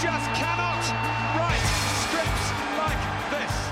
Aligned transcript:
just 0.00 0.30
cannot 0.32 0.80
write 1.36 1.60
scripts 2.00 2.50
like 2.78 3.30
this. 3.30 3.70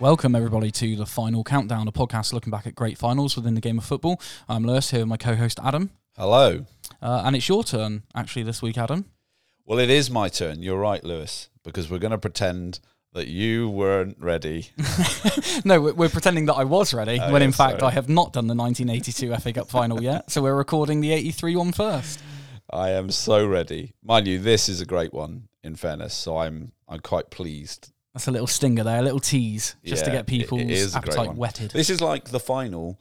Welcome, 0.00 0.34
everybody, 0.34 0.72
to 0.72 0.96
the 0.96 1.06
final 1.06 1.44
countdown, 1.44 1.86
a 1.86 1.92
podcast 1.92 2.32
looking 2.32 2.50
back 2.50 2.66
at 2.66 2.74
great 2.74 2.98
finals 2.98 3.36
within 3.36 3.54
the 3.54 3.60
game 3.60 3.78
of 3.78 3.84
football. 3.84 4.20
I'm 4.48 4.64
Lewis 4.64 4.90
here 4.90 5.00
with 5.00 5.08
my 5.08 5.16
co 5.16 5.36
host 5.36 5.60
Adam. 5.62 5.90
Hello. 6.16 6.66
Uh, 7.00 7.22
and 7.24 7.36
it's 7.36 7.48
your 7.48 7.62
turn, 7.62 8.02
actually, 8.12 8.42
this 8.42 8.60
week, 8.60 8.76
Adam. 8.76 9.04
Well, 9.64 9.78
it 9.78 9.88
is 9.88 10.10
my 10.10 10.28
turn. 10.28 10.60
You're 10.60 10.80
right, 10.80 11.04
Lewis, 11.04 11.48
because 11.62 11.88
we're 11.88 11.98
going 11.98 12.10
to 12.10 12.18
pretend 12.18 12.80
that 13.12 13.28
you 13.28 13.68
weren't 13.70 14.16
ready. 14.18 14.70
no, 15.64 15.80
we're, 15.80 15.94
we're 15.94 16.08
pretending 16.08 16.46
that 16.46 16.54
I 16.54 16.64
was 16.64 16.92
ready, 16.92 17.20
Oh, 17.20 17.30
when 17.30 17.40
yeah, 17.42 17.46
in 17.46 17.52
fact 17.52 17.80
sorry. 17.80 17.92
I 17.92 17.94
have 17.94 18.08
not 18.08 18.32
done 18.32 18.48
the 18.48 18.54
1982 18.56 19.36
FA 19.36 19.52
Cup 19.52 19.70
final 19.70 20.02
yet. 20.02 20.28
So 20.32 20.42
we're 20.42 20.56
recording 20.56 21.00
the 21.00 21.12
83 21.12 21.54
one 21.54 21.70
first. 21.70 22.20
I 22.72 22.90
am 22.90 23.10
so 23.10 23.46
ready. 23.46 23.94
Mind 24.02 24.26
you, 24.26 24.38
this 24.38 24.68
is 24.68 24.80
a 24.80 24.86
great 24.86 25.12
one. 25.12 25.48
In 25.62 25.74
fairness, 25.74 26.14
so 26.14 26.38
I'm 26.38 26.72
I'm 26.88 27.00
quite 27.00 27.30
pleased. 27.30 27.92
That's 28.14 28.26
a 28.26 28.30
little 28.30 28.46
stinger 28.46 28.82
there, 28.82 28.98
a 28.98 29.02
little 29.02 29.20
tease, 29.20 29.76
just 29.84 30.06
to 30.06 30.10
get 30.10 30.26
people's 30.26 30.62
is 30.62 30.96
a 30.96 31.00
great 31.00 31.16
appetite 31.16 31.36
whetted. 31.36 31.70
This 31.70 31.90
is 31.90 32.00
like 32.00 32.30
the 32.30 32.40
final. 32.40 32.98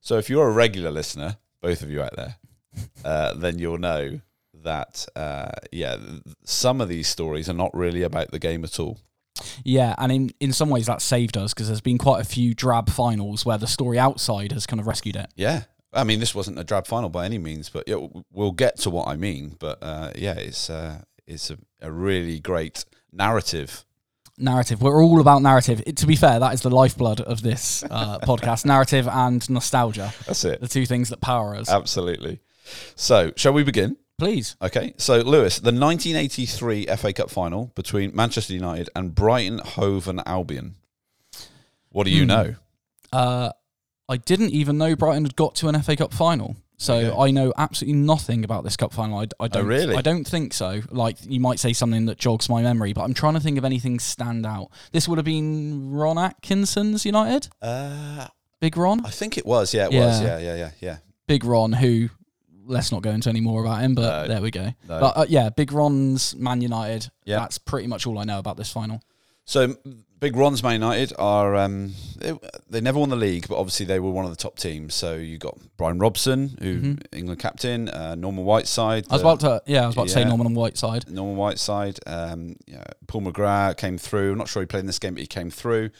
So 0.00 0.18
if 0.18 0.28
you're 0.28 0.46
a 0.46 0.52
regular 0.52 0.90
listener, 0.90 1.38
both 1.62 1.82
of 1.82 1.90
you 1.90 2.02
out 2.02 2.14
there, 2.16 2.36
uh, 3.04 3.34
then 3.34 3.58
you'll 3.58 3.78
know 3.78 4.20
that 4.62 5.06
uh, 5.16 5.52
yeah, 5.72 5.96
some 6.44 6.80
of 6.80 6.88
these 6.88 7.08
stories 7.08 7.48
are 7.48 7.54
not 7.54 7.74
really 7.74 8.02
about 8.02 8.30
the 8.30 8.38
game 8.38 8.62
at 8.62 8.78
all. 8.78 9.00
Yeah, 9.64 9.94
and 9.98 10.12
in, 10.12 10.30
in 10.40 10.52
some 10.52 10.68
ways 10.68 10.86
that 10.86 11.00
saved 11.00 11.36
us 11.36 11.54
because 11.54 11.68
there's 11.68 11.80
been 11.80 11.98
quite 11.98 12.20
a 12.20 12.24
few 12.24 12.54
drab 12.54 12.90
finals 12.90 13.46
where 13.46 13.58
the 13.58 13.66
story 13.66 13.98
outside 13.98 14.52
has 14.52 14.66
kind 14.66 14.78
of 14.80 14.86
rescued 14.86 15.16
it. 15.16 15.30
Yeah. 15.34 15.62
I 15.92 16.04
mean, 16.04 16.20
this 16.20 16.34
wasn't 16.34 16.58
a 16.58 16.64
drab 16.64 16.86
final 16.86 17.08
by 17.10 17.24
any 17.26 17.38
means, 17.38 17.68
but 17.68 17.84
yeah, 17.86 18.06
we'll 18.32 18.52
get 18.52 18.78
to 18.78 18.90
what 18.90 19.08
I 19.08 19.16
mean. 19.16 19.56
But 19.58 19.78
uh, 19.82 20.10
yeah, 20.16 20.34
it's 20.34 20.70
uh, 20.70 21.02
it's 21.26 21.50
a, 21.50 21.58
a 21.80 21.90
really 21.92 22.40
great 22.40 22.84
narrative. 23.12 23.84
narrative. 24.38 24.80
We're 24.80 25.02
all 25.04 25.20
about 25.20 25.42
narrative. 25.42 25.82
It, 25.86 25.96
to 25.98 26.06
be 26.06 26.16
fair, 26.16 26.38
that 26.40 26.54
is 26.54 26.62
the 26.62 26.70
lifeblood 26.70 27.20
of 27.20 27.42
this 27.42 27.84
uh, 27.90 28.18
podcast: 28.22 28.64
narrative 28.64 29.06
and 29.08 29.48
nostalgia, 29.50 30.12
That's 30.26 30.44
it. 30.44 30.60
the 30.60 30.68
two 30.68 30.86
things 30.86 31.10
that 31.10 31.20
power 31.20 31.54
us. 31.56 31.68
Absolutely. 31.68 32.40
So, 32.96 33.32
shall 33.36 33.52
we 33.52 33.62
begin? 33.64 33.96
Please, 34.18 34.54
Okay. 34.62 34.94
So, 34.98 35.16
Lewis, 35.18 35.58
the 35.58 35.72
1983 35.72 36.86
FA 36.96 37.12
Cup 37.12 37.28
final 37.28 37.72
between 37.74 38.14
Manchester 38.14 38.52
United 38.54 38.88
and 38.94 39.14
Brighton 39.14 39.58
Hove 39.58 40.06
and 40.06 40.22
Albion. 40.26 40.76
What 41.90 42.04
do 42.04 42.10
you 42.12 42.22
Hmm. 42.22 42.28
know? 42.28 42.54
uh, 43.12 43.50
I 44.12 44.16
didn't 44.18 44.50
even 44.50 44.78
know 44.78 44.94
Brighton 44.94 45.24
had 45.24 45.36
got 45.36 45.54
to 45.56 45.68
an 45.68 45.80
FA 45.82 45.96
Cup 45.96 46.12
final. 46.12 46.56
So 46.76 46.94
Okay. 46.96 47.16
I 47.28 47.30
know 47.30 47.52
absolutely 47.56 48.00
nothing 48.00 48.42
about 48.44 48.64
this 48.64 48.76
cup 48.76 48.92
final. 48.92 49.18
I, 49.18 49.26
I 49.38 49.46
don't. 49.46 49.64
Oh, 49.64 49.68
really? 49.68 49.94
I 49.94 50.02
don't 50.02 50.24
think 50.26 50.52
so. 50.52 50.80
Like 50.90 51.16
you 51.24 51.38
might 51.38 51.60
say 51.60 51.72
something 51.72 52.06
that 52.06 52.18
jogs 52.18 52.48
my 52.48 52.60
memory, 52.60 52.92
but 52.92 53.02
I'm 53.02 53.14
trying 53.14 53.34
to 53.34 53.40
think 53.40 53.56
of 53.56 53.64
anything 53.64 54.00
stand 54.00 54.44
out. 54.44 54.68
This 54.90 55.06
would 55.08 55.16
have 55.16 55.24
been 55.24 55.90
Ron 55.92 56.18
Atkinson's 56.18 57.06
United, 57.06 57.48
Uh, 57.62 58.26
Big 58.58 58.76
Ron, 58.76 59.04
I 59.06 59.10
think 59.10 59.38
it 59.38 59.46
was. 59.46 59.72
Yeah, 59.72 59.84
it 59.90 59.94
was. 59.96 60.20
Yeah. 60.20 60.38
Yeah, 60.38 60.38
yeah, 60.38 60.54
yeah, 60.56 60.70
yeah. 60.80 60.96
Big 61.28 61.44
Ron, 61.44 61.72
who 61.72 62.08
let's 62.66 62.90
not 62.90 63.02
go 63.02 63.10
into 63.10 63.28
any 63.28 63.40
more 63.40 63.64
about 63.64 63.80
him, 63.80 63.94
but 63.94 64.22
No. 64.22 64.28
there 64.34 64.42
we 64.42 64.50
go. 64.50 64.64
No. 64.88 65.00
But 65.00 65.16
uh, 65.16 65.26
yeah, 65.28 65.50
Big 65.50 65.70
Ron's 65.72 66.34
Man 66.36 66.60
United. 66.60 67.10
Yeah. 67.24 67.38
That's 67.38 67.58
pretty 67.58 67.86
much 67.86 68.08
all 68.08 68.18
I 68.18 68.24
know 68.24 68.40
about 68.40 68.56
this 68.56 68.72
final. 68.72 69.00
So 69.44 69.76
Big 70.20 70.36
Ron's 70.36 70.62
Man 70.62 70.74
United 70.74 71.12
are 71.18 71.56
um, 71.56 71.94
they, 72.16 72.32
they 72.70 72.80
never 72.80 73.00
won 73.00 73.08
the 73.08 73.16
league, 73.16 73.48
but 73.48 73.58
obviously 73.58 73.86
they 73.86 73.98
were 73.98 74.10
one 74.10 74.24
of 74.24 74.30
the 74.30 74.36
top 74.36 74.56
teams. 74.56 74.94
So 74.94 75.16
you 75.16 75.36
got 75.36 75.58
Brian 75.76 75.98
Robson, 75.98 76.56
who 76.60 76.96
England 77.12 77.40
captain, 77.40 77.88
uh, 77.88 78.14
Norman 78.14 78.44
Whiteside. 78.44 79.04
Mm-hmm. 79.04 79.12
I 79.12 79.16
was 79.16 79.22
about 79.22 79.40
to, 79.40 79.62
yeah, 79.66 79.82
I 79.82 79.86
was 79.86 79.96
about 79.96 80.06
to 80.06 80.12
say. 80.12 80.24
Norman 80.24 80.46
and 80.46 80.56
Whiteside. 80.56 81.10
Norman 81.10 81.36
Whiteside, 81.36 81.98
um, 82.06 82.54
yeah, 82.66 82.84
Paul 83.08 83.22
McGrath 83.22 83.78
came 83.78 83.98
through. 83.98 84.32
I'm 84.32 84.38
not 84.38 84.48
sure 84.48 84.62
he 84.62 84.66
played 84.66 84.80
in 84.80 84.86
this 84.86 85.00
game, 85.00 85.14
but 85.14 85.22
he 85.22 85.26
came 85.26 85.50
through. 85.50 85.90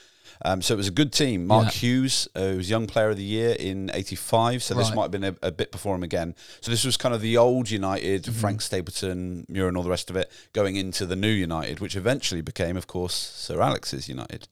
Um, 0.44 0.60
so 0.62 0.74
it 0.74 0.76
was 0.76 0.88
a 0.88 0.92
good 0.92 1.12
team. 1.12 1.46
Mark 1.46 1.66
Yeah. 1.66 1.70
Hughes, 1.70 2.28
uh, 2.34 2.40
who 2.48 2.56
was 2.56 2.68
Young 2.70 2.86
Player 2.86 3.10
of 3.10 3.16
the 3.16 3.22
Year 3.22 3.52
in 3.58 3.90
'85. 3.94 4.62
So 4.62 4.74
this 4.74 4.92
might 4.94 5.02
have 5.02 5.10
been 5.10 5.24
a, 5.24 5.36
a 5.42 5.52
bit 5.52 5.70
before 5.70 5.94
him 5.94 6.02
again. 6.02 6.34
So 6.60 6.70
this 6.70 6.84
was 6.84 6.96
kind 6.96 7.14
of 7.14 7.20
the 7.20 7.36
old 7.36 7.70
United, 7.70 8.24
Mm-hmm. 8.24 8.32
Frank 8.40 8.60
Stapleton, 8.62 9.46
Muhren, 9.50 9.68
and 9.68 9.76
all 9.76 9.82
the 9.82 9.90
rest 9.90 10.10
of 10.10 10.16
it, 10.16 10.30
going 10.52 10.76
into 10.76 11.06
the 11.06 11.16
new 11.16 11.28
United, 11.30 11.80
which 11.80 11.94
eventually 11.96 12.40
became, 12.40 12.76
of 12.76 12.86
course, 12.86 13.14
Sir 13.14 13.60
Alex's 13.60 14.08
United 14.08 14.48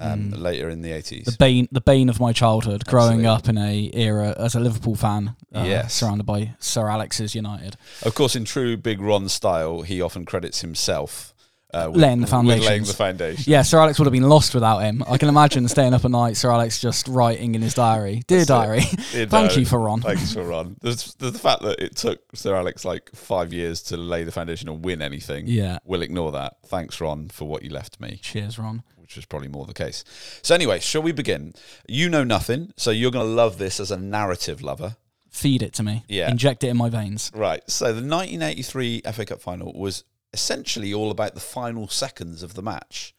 um, 0.00 0.30
later 0.30 0.68
in 0.68 0.82
the 0.82 0.90
'80s. 0.90 1.22
Mm. 1.22 1.24
The 1.24 1.36
bane, 1.38 1.68
the 1.72 1.80
bane 1.80 2.08
of 2.08 2.20
my 2.20 2.32
childhood, 2.32 2.84
growing 2.86 3.26
Absolutely. 3.26 3.28
up 3.28 3.48
in 3.48 3.58
a 3.58 3.90
era 3.94 4.34
as 4.38 4.54
a 4.54 4.60
Liverpool 4.60 4.94
fan, 4.96 5.36
uh, 5.54 5.64
Yes. 5.66 5.94
surrounded 5.94 6.24
by 6.24 6.54
Sir 6.58 6.88
Alex's 6.88 7.34
United. 7.34 7.76
Of 8.02 8.14
course, 8.14 8.34
in 8.36 8.44
true 8.44 8.76
Big 8.76 9.00
Ron 9.00 9.28
style, 9.28 9.82
he 9.82 10.00
often 10.00 10.24
credits 10.24 10.60
himself 10.62 11.34
uh, 11.74 11.88
with, 11.92 12.00
Laying 12.00 12.20
the 12.22 12.42
with 12.46 12.60
laying 12.64 12.84
the 12.84 12.94
foundation. 12.94 13.44
Yeah, 13.46 13.60
Sir 13.62 13.78
Alex 13.78 13.98
would 13.98 14.06
have 14.06 14.12
been 14.12 14.28
lost 14.28 14.54
without 14.54 14.78
him. 14.78 15.04
I 15.06 15.18
can 15.18 15.28
imagine 15.28 15.68
staying 15.68 15.92
up 15.92 16.04
at 16.04 16.10
night, 16.10 16.36
Sir 16.36 16.50
Alex 16.50 16.80
just 16.80 17.06
writing 17.08 17.54
in 17.54 17.60
his 17.60 17.74
diary, 17.74 18.22
"Dear 18.26 18.38
That's 18.38 18.48
diary, 18.48 18.80
Dear 19.12 19.26
thank 19.26 19.50
diary, 19.50 19.60
you 19.60 19.66
for 19.66 19.78
Ron." 19.78 20.00
Thanks 20.00 20.32
for 20.32 20.44
Ron. 20.44 20.76
There's 20.80 21.14
the 21.14 21.32
fact 21.32 21.62
that 21.62 21.78
it 21.78 21.94
took 21.96 22.20
Sir 22.34 22.54
Alex 22.56 22.84
like 22.86 23.10
five 23.14 23.52
years 23.52 23.82
to 23.84 23.98
lay 23.98 24.24
the 24.24 24.32
foundation 24.32 24.68
and 24.70 24.82
win 24.82 25.02
anything. 25.02 25.46
Yeah. 25.46 25.78
We'll 25.84 26.02
ignore 26.02 26.32
that. 26.32 26.56
Thanks, 26.66 27.00
Ron, 27.02 27.28
for 27.28 27.46
what 27.46 27.62
you 27.62 27.68
left 27.70 28.00
me, 28.00 28.18
Cheers, 28.22 28.58
Ron. 28.58 28.82
which 28.96 29.16
was 29.16 29.26
probably 29.26 29.48
more 29.48 29.66
the 29.66 29.74
case. 29.74 30.04
So, 30.40 30.54
anyway, 30.54 30.80
shall 30.80 31.02
we 31.02 31.12
begin? 31.12 31.52
You 31.86 32.08
know 32.08 32.24
nothing, 32.24 32.72
so 32.78 32.90
you're 32.90 33.10
going 33.10 33.26
to 33.26 33.32
love 33.32 33.58
this 33.58 33.78
as 33.78 33.90
a 33.90 33.96
narrative 33.98 34.62
lover. 34.62 34.96
Feed 35.30 35.62
it 35.62 35.74
to 35.74 35.82
me. 35.82 36.02
Yeah. 36.08 36.30
Inject 36.30 36.64
it 36.64 36.68
in 36.68 36.78
my 36.78 36.88
veins. 36.88 37.30
Right. 37.34 37.60
So, 37.70 37.86
the 37.86 38.00
1983 38.00 39.02
FA 39.12 39.26
Cup 39.26 39.42
final 39.42 39.72
was 39.74 40.04
essentially 40.32 40.92
all 40.92 41.10
about 41.10 41.34
the 41.34 41.40
final 41.40 41.88
seconds 41.88 42.42
of 42.42 42.54
the 42.54 42.62
match. 42.62 43.14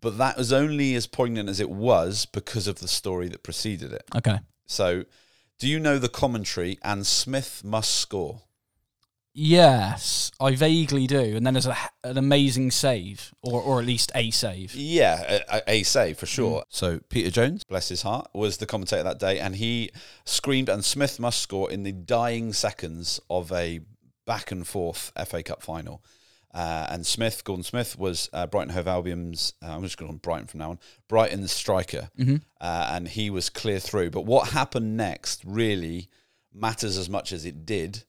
But 0.00 0.18
that 0.18 0.36
was 0.36 0.52
only 0.52 0.94
as 0.94 1.06
poignant 1.06 1.48
as 1.48 1.60
it 1.60 1.70
was 1.70 2.26
because 2.26 2.66
of 2.66 2.80
the 2.80 2.88
story 2.88 3.28
that 3.28 3.42
preceded 3.42 3.92
it. 3.92 4.04
Okay. 4.14 4.38
So, 4.66 5.04
do 5.58 5.66
you 5.66 5.80
know 5.80 5.98
the 5.98 6.08
commentary? 6.08 6.78
And 6.82 7.06
Smith 7.06 7.62
must 7.64 7.94
score. 7.94 8.42
Yes, 9.36 10.30
I 10.38 10.54
vaguely 10.54 11.08
do. 11.08 11.34
And 11.36 11.44
then 11.44 11.54
there's 11.54 11.66
a, 11.66 11.76
an 12.04 12.16
amazing 12.16 12.70
save, 12.70 13.34
or 13.42 13.60
or 13.60 13.80
at 13.80 13.86
least 13.86 14.12
a 14.14 14.30
save. 14.30 14.76
Yeah, 14.76 15.40
a, 15.50 15.62
a- 15.66 15.82
save 15.82 16.18
for 16.18 16.26
sure. 16.26 16.60
Mm. 16.60 16.64
So 16.68 17.00
Peter 17.08 17.30
Jones, 17.32 17.64
bless 17.64 17.88
his 17.88 18.02
heart, 18.02 18.28
was 18.32 18.58
the 18.58 18.66
commentator 18.66 19.02
that 19.02 19.18
day, 19.18 19.40
and 19.40 19.56
he 19.56 19.90
screamed, 20.24 20.68
"And 20.68 20.84
Smith 20.84 21.18
must 21.18 21.40
score!" 21.40 21.68
in 21.68 21.82
the 21.82 21.90
dying 21.90 22.52
seconds 22.52 23.18
of 23.28 23.50
a 23.50 23.80
back 24.24 24.52
and 24.52 24.66
forth 24.66 25.10
FA 25.26 25.42
Cup 25.42 25.62
final. 25.62 26.04
Uh, 26.54 26.86
and 26.90 27.04
Smith, 27.04 27.42
Gordon 27.42 27.64
Smith, 27.64 27.98
was 27.98 28.30
uh, 28.32 28.46
Brighton 28.46 28.72
Hove 28.72 28.86
Albion's. 28.86 29.54
Uh, 29.60 29.72
I'm 29.74 29.82
just 29.82 29.98
going 29.98 30.10
on 30.10 30.18
Brighton 30.18 30.46
from 30.46 30.60
now 30.60 30.70
on. 30.70 30.78
Brighton's 31.08 31.50
striker, 31.50 32.10
Mm-hmm. 32.18 32.36
uh, 32.60 32.90
and 32.92 33.08
he 33.08 33.28
was 33.28 33.50
clear 33.50 33.80
through. 33.80 34.10
But 34.10 34.22
what 34.24 34.50
happened 34.50 34.96
next 34.96 35.42
really 35.44 36.08
matters 36.52 36.96
as 36.96 37.10
much 37.10 37.32
as 37.32 37.44
it 37.44 37.66
did 37.66 38.04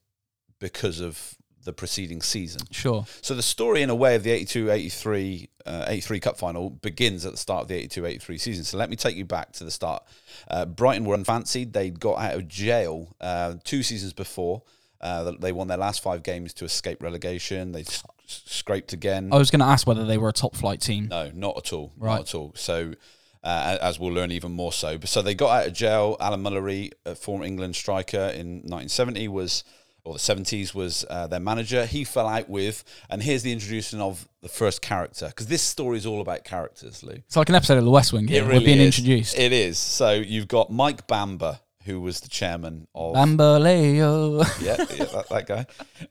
because 0.60 1.00
of 1.00 1.34
the 1.64 1.72
preceding 1.72 2.22
season. 2.22 2.62
Sure. 2.70 3.04
So 3.22 3.34
the 3.34 3.42
story, 3.42 3.82
in 3.82 3.90
a 3.90 3.94
way, 3.96 4.14
of 4.14 4.22
the 4.22 4.30
82 4.30 4.70
83, 4.70 5.48
uh, 5.66 5.84
83 5.88 6.20
Cup 6.20 6.38
final 6.38 6.70
begins 6.70 7.26
at 7.26 7.32
the 7.32 7.38
start 7.38 7.62
of 7.62 7.68
the 7.68 7.74
82 7.74 8.06
83 8.06 8.38
season. 8.38 8.62
So 8.64 8.76
let 8.78 8.88
me 8.88 8.94
take 8.94 9.16
you 9.16 9.24
back 9.24 9.50
to 9.54 9.64
the 9.64 9.72
start. 9.72 10.04
Uh, 10.48 10.64
Brighton 10.64 11.04
were 11.04 11.16
unfancied. 11.16 11.72
They'd 11.72 11.98
got 11.98 12.18
out 12.20 12.34
of 12.34 12.46
jail 12.46 13.16
uh, 13.20 13.54
two 13.64 13.82
seasons 13.82 14.12
before. 14.12 14.62
Uh, 15.00 15.32
they 15.40 15.50
won 15.50 15.66
their 15.66 15.76
last 15.76 16.00
five 16.02 16.22
games 16.22 16.54
to 16.54 16.64
escape 16.64 17.02
relegation. 17.02 17.72
They 17.72 17.84
scraped 18.26 18.92
again. 18.92 19.30
I 19.32 19.38
was 19.38 19.50
going 19.50 19.60
to 19.60 19.66
ask 19.66 19.86
whether 19.86 20.04
they 20.04 20.18
were 20.18 20.28
a 20.28 20.32
top 20.32 20.54
flight 20.54 20.80
team. 20.80 21.08
No, 21.08 21.30
not 21.34 21.56
at 21.56 21.72
all. 21.72 21.92
Right. 21.96 22.16
Not 22.16 22.20
at 22.28 22.34
all. 22.34 22.52
So, 22.54 22.94
uh, 23.42 23.78
as 23.80 23.98
we'll 23.98 24.12
learn 24.12 24.32
even 24.32 24.52
more 24.52 24.72
so. 24.72 24.98
But 24.98 25.08
so 25.08 25.22
they 25.22 25.34
got 25.34 25.50
out 25.50 25.66
of 25.68 25.72
jail. 25.72 26.16
Alan 26.20 26.42
Mullery, 26.42 26.92
a 27.04 27.14
former 27.14 27.44
England 27.44 27.76
striker 27.76 28.30
in 28.34 28.62
1970, 28.64 29.28
was 29.28 29.64
or 30.06 30.12
the 30.12 30.18
70s 30.20 30.72
was 30.72 31.04
uh, 31.10 31.26
their 31.26 31.40
manager. 31.40 31.84
He 31.84 32.04
fell 32.04 32.28
out 32.28 32.48
with, 32.48 32.84
and 33.10 33.22
here's 33.22 33.42
the 33.42 33.52
introduction 33.52 34.00
of 34.00 34.28
the 34.40 34.48
first 34.48 34.80
character 34.80 35.26
because 35.26 35.48
this 35.48 35.62
story 35.62 35.98
is 35.98 36.06
all 36.06 36.20
about 36.20 36.44
characters, 36.44 37.02
Lou. 37.02 37.14
It's 37.14 37.36
like 37.36 37.48
an 37.48 37.56
episode 37.56 37.78
of 37.78 37.84
The 37.84 37.90
West 37.90 38.12
Wing. 38.12 38.28
Here. 38.28 38.44
We're 38.44 38.60
being 38.60 38.78
is. 38.78 38.96
introduced. 38.96 39.36
It 39.36 39.52
is. 39.52 39.78
So 39.78 40.12
you've 40.12 40.46
got 40.46 40.70
Mike 40.70 41.08
Bamber, 41.08 41.58
who 41.86 42.00
was 42.00 42.20
the 42.20 42.28
chairman 42.28 42.86
of 42.94 43.14
Bambaleo. 43.14 44.44
yeah, 44.60 44.76
yeah 44.94 45.04
that, 45.04 45.28
that 45.30 45.46
guy. 45.46 45.66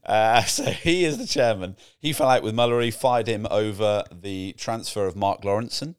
Uh, 0.05 0.43
so 0.45 0.63
he 0.63 1.05
is 1.05 1.17
the 1.17 1.27
chairman. 1.27 1.75
He 1.99 2.13
fell 2.13 2.29
out 2.29 2.43
with 2.43 2.55
Mullery, 2.55 2.93
fired 2.93 3.27
him 3.27 3.45
over 3.51 4.03
the 4.11 4.53
transfer 4.57 5.05
of 5.05 5.15
Mark 5.15 5.43
Lawrenson. 5.43 5.95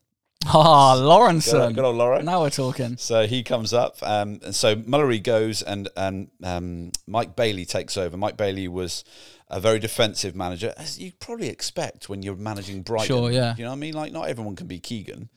Ah, 0.48 0.94
Good, 0.94 1.02
Lawrenson. 1.02 1.74
good 1.74 1.84
old 1.84 1.96
Lauren. 1.96 2.24
Now 2.24 2.40
we're 2.40 2.50
talking. 2.50 2.96
So 2.98 3.26
he 3.26 3.42
comes 3.42 3.72
up, 3.72 3.96
um, 4.02 4.40
and 4.44 4.54
so 4.54 4.76
Mullery 4.76 5.22
goes, 5.22 5.62
and 5.62 5.88
and 5.96 6.30
um, 6.42 6.92
Mike 7.06 7.34
Bailey 7.34 7.64
takes 7.64 7.96
over. 7.96 8.16
Mike 8.16 8.36
Bailey 8.36 8.68
was 8.68 9.02
a 9.48 9.60
very 9.60 9.78
defensive 9.78 10.36
manager, 10.36 10.72
as 10.76 10.98
you 10.98 11.12
probably 11.18 11.48
expect 11.48 12.08
when 12.08 12.22
you're 12.22 12.36
managing 12.36 12.82
Brighton. 12.82 13.06
Sure, 13.06 13.30
yeah. 13.30 13.54
You 13.56 13.64
know 13.64 13.70
what 13.70 13.76
I 13.76 13.78
mean? 13.78 13.94
Like 13.94 14.12
not 14.12 14.28
everyone 14.28 14.56
can 14.56 14.66
be 14.68 14.78
Keegan, 14.78 15.30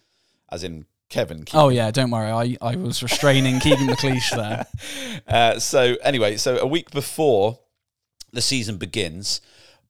as 0.51 0.63
in 0.63 0.86
Kevin. 1.10 1.44
Keegan. 1.44 1.60
Oh 1.60 1.70
yeah, 1.70 1.92
don't 1.92 2.12
worry. 2.12 2.32
I, 2.32 2.58
I 2.62 2.76
was 2.76 3.02
restraining 3.04 3.60
Keegan 3.60 3.88
McLeish 3.90 4.36
there. 4.36 4.68
Uh, 5.28 5.60
so 5.60 5.96
anyway, 6.04 6.38
so 6.38 6.58
a 6.58 6.68
week 6.68 6.92
before 6.92 7.60
the 8.32 8.42
season 8.42 8.78
begins. 8.78 9.42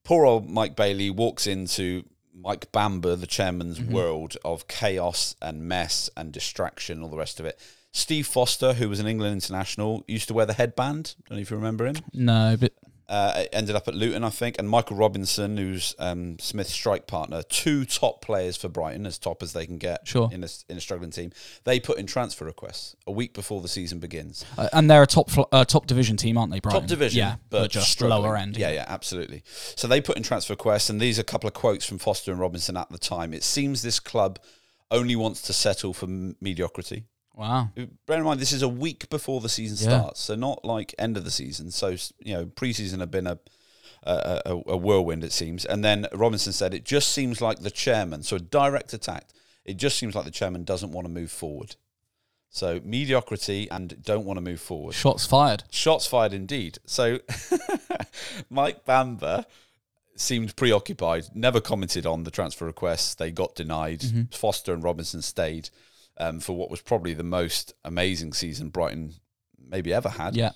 Poor 0.04 0.25
old 0.25 0.50
Mike 0.50 0.75
Bailey 0.75 1.10
walks 1.10 1.45
into 1.45 2.04
Mike 2.33 2.71
Bamber, 2.71 3.16
the 3.16 3.27
chairman's 3.27 3.81
world 3.81 4.38
of 4.45 4.68
chaos 4.68 5.36
and 5.42 5.68
mess 5.68 6.10
and 6.16 6.31
distraction, 6.31 7.04
all 7.04 7.10
the 7.10 7.18
rest 7.18 7.39
of 7.39 7.45
it. 7.45 7.60
Steve 7.92 8.27
Foster, 8.27 8.74
who 8.74 8.88
was 8.88 9.00
an 9.00 9.07
England 9.07 9.33
international, 9.33 10.04
used 10.07 10.27
to 10.27 10.33
wear 10.33 10.45
the 10.45 10.54
headband. 10.54 11.16
Don't 11.27 11.38
know 11.38 11.42
if 11.42 11.50
you 11.51 11.57
remember 11.57 11.86
him. 11.88 11.95
No, 12.13 12.56
but 12.57 12.74
Uh, 13.09 13.45
ended 13.51 13.75
up 13.75 13.88
at 13.88 13.95
Luton, 13.95 14.23
I 14.23 14.29
think, 14.29 14.57
and 14.59 14.69
Michael 14.69 14.95
Robinson, 14.95 15.57
who's 15.57 15.95
um, 15.97 16.38
Smith's 16.38 16.71
strike 16.71 17.07
partner, 17.07 17.41
two 17.41 17.83
top 17.83 18.21
players 18.21 18.56
for 18.56 18.69
Brighton, 18.69 19.07
as 19.07 19.17
top 19.17 19.41
as 19.41 19.51
they 19.53 19.65
can 19.65 19.79
get 19.79 20.07
Sure. 20.07 20.29
in 20.31 20.44
a, 20.44 20.47
in 20.69 20.77
a 20.77 20.79
struggling 20.79 21.09
team. 21.09 21.31
They 21.63 21.79
put 21.79 21.97
in 21.97 22.06
transfer 22.06 22.45
requests 22.45 22.95
a 23.07 23.11
week 23.11 23.33
before 23.33 23.61
the 23.61 23.67
season 23.67 23.97
begins. 23.97 24.45
uh, 24.59 24.69
and 24.73 24.91
they're 24.91 25.01
a 25.01 25.07
top 25.07 25.31
fl- 25.31 25.41
uh, 25.51 25.65
top 25.65 25.88
division 25.88 26.17
team, 26.17 26.38
aren't 26.38 26.51
they? 26.51 26.59
Brighton? 26.59 26.81
Top 26.81 26.88
division, 26.88 27.17
yeah, 27.17 27.35
but, 27.50 27.71
just 27.71 27.91
struggling. 27.91 28.21
lower 28.21 28.38
end. 28.38 28.56
Yeah, 28.57 28.69
yeah, 28.69 28.85
absolutely. 28.88 29.41
So 29.75 29.88
they 29.88 30.01
put 30.01 30.15
in 30.15 30.21
transfer 30.21 30.53
requests, 30.53 30.91
and 30.91 31.01
these 31.01 31.17
are 31.17 31.21
a 31.21 31.25
couple 31.25 31.47
of 31.47 31.56
quotes 31.56 31.85
from 31.88 31.97
Foster 31.97 32.31
and 32.31 32.39
Robinson 32.39 32.77
at 32.77 32.91
the 32.91 33.00
time. 33.00 33.33
It 33.33 33.44
seems 33.44 33.81
this 33.81 34.00
club 34.00 34.38
only 34.91 35.15
wants 35.15 35.41
to 35.44 35.53
settle 35.53 35.95
for 35.95 36.06
m- 36.06 36.35
mediocrity. 36.41 37.06
Wow. 37.39 37.69
Bear 38.06 38.18
in 38.18 38.24
mind, 38.24 38.39
this 38.41 38.51
is 38.51 38.62
a 38.62 38.68
week 38.68 39.09
before 39.09 39.39
the 39.39 39.47
season 39.50 39.77
Yeah. 39.89 39.97
starts, 40.00 40.19
so 40.19 40.36
not 40.36 40.65
like 40.65 40.94
end 41.00 41.15
of 41.15 41.24
the 41.24 41.31
season. 41.31 41.71
So 41.71 41.95
you 42.19 42.33
know, 42.33 42.45
preseason 42.45 43.00
had 43.00 43.12
been 43.12 43.27
a 43.27 43.39
a, 44.03 44.41
a, 44.45 44.51
a 44.74 44.77
whirlwind, 44.77 45.24
it 45.24 45.31
seems. 45.31 45.65
And 45.65 45.83
then 45.83 46.07
Robinson 46.13 46.51
said, 46.53 46.74
"It 46.74 46.83
just 46.86 47.09
seems 47.12 47.41
like 47.41 47.59
the 47.59 47.71
chairman." 47.71 48.24
So 48.24 48.36
a 48.36 48.39
direct 48.39 48.94
attack. 48.94 49.30
It 49.65 49.77
just 49.77 49.97
seems 49.97 50.15
like 50.15 50.25
the 50.25 50.31
chairman 50.31 50.63
doesn't 50.63 50.91
want 50.91 51.06
to 51.06 51.13
move 51.13 51.31
forward. 51.31 51.75
So 52.50 52.81
mediocrity 52.83 53.69
and 53.69 54.01
don't 54.03 54.25
want 54.25 54.38
to 54.38 54.42
move 54.42 54.59
forward. 54.59 54.95
Shots 54.95 55.25
fired. 55.25 55.63
Shots 55.69 56.07
fired 56.07 56.33
indeed. 56.33 56.80
So 56.85 57.19
Mike 58.50 58.85
Bamber 58.85 59.45
seemed 60.15 60.56
preoccupied, 60.56 61.25
never 61.33 61.62
commented 61.62 62.06
on 62.06 62.24
the 62.24 62.31
transfer 62.31 62.65
requests. 62.65 63.15
They 63.15 63.31
got 63.31 63.56
denied. 63.56 64.00
Mm-hmm. 64.01 64.24
Foster 64.31 64.74
and 64.74 64.83
Robinson 64.83 65.21
stayed 65.21 65.69
um, 66.19 66.39
for 66.39 66.56
what 66.56 66.69
was 66.69 66.81
probably 66.81 67.13
the 67.13 67.24
most 67.24 67.74
amazing 67.83 68.33
season 68.33 68.69
Brighton 68.69 69.13
maybe 69.57 69.94
ever 69.94 70.10
had. 70.10 70.36
Yeah. 70.36 70.51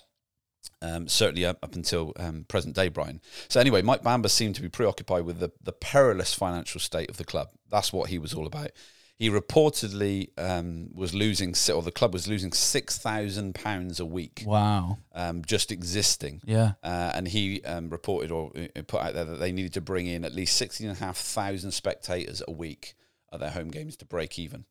Um, 0.80 1.08
certainly 1.08 1.44
up, 1.46 1.58
up 1.62 1.74
until 1.74 2.12
um, 2.16 2.44
present 2.48 2.74
day 2.74 2.88
Brighton. 2.88 3.20
So 3.48 3.60
anyway, 3.60 3.82
Mike 3.82 4.02
Bamber 4.02 4.28
seemed 4.28 4.54
to 4.56 4.62
be 4.62 4.68
preoccupied 4.68 5.24
with 5.24 5.38
the, 5.38 5.50
the 5.62 5.72
perilous 5.72 6.34
financial 6.34 6.80
state 6.80 7.08
of 7.10 7.16
the 7.16 7.24
club. 7.24 7.48
That's 7.70 7.92
what 7.92 8.10
he 8.10 8.18
was 8.18 8.34
all 8.34 8.46
about. 8.46 8.70
He 9.16 9.30
reportedly 9.30 10.28
um, 10.36 10.88
was 10.92 11.14
losing, 11.14 11.54
or 11.72 11.82
the 11.82 11.92
club 11.92 12.12
was 12.12 12.26
losing 12.26 12.52
six 12.52 12.98
thousand 12.98 13.54
pounds 13.54 14.00
a 14.00 14.04
week 14.04 14.42
Wow. 14.44 14.98
um, 15.14 15.44
just 15.44 15.70
existing. 15.70 16.42
Yeah. 16.44 16.72
Uh, 16.82 17.12
and 17.14 17.28
he 17.28 17.62
um, 17.64 17.90
reported 17.90 18.30
or 18.32 18.50
uh, 18.56 18.82
put 18.86 19.00
out 19.02 19.14
there 19.14 19.24
that 19.24 19.38
they 19.38 19.52
needed 19.52 19.74
to 19.74 19.80
bring 19.80 20.06
in 20.06 20.24
at 20.24 20.34
least 20.34 20.56
16,500 20.56 21.72
spectators 21.72 22.42
a 22.46 22.50
week 22.50 22.94
at 23.32 23.38
their 23.40 23.50
home 23.50 23.68
games 23.70 23.96
to 23.98 24.04
break 24.04 24.38
even. 24.38 24.64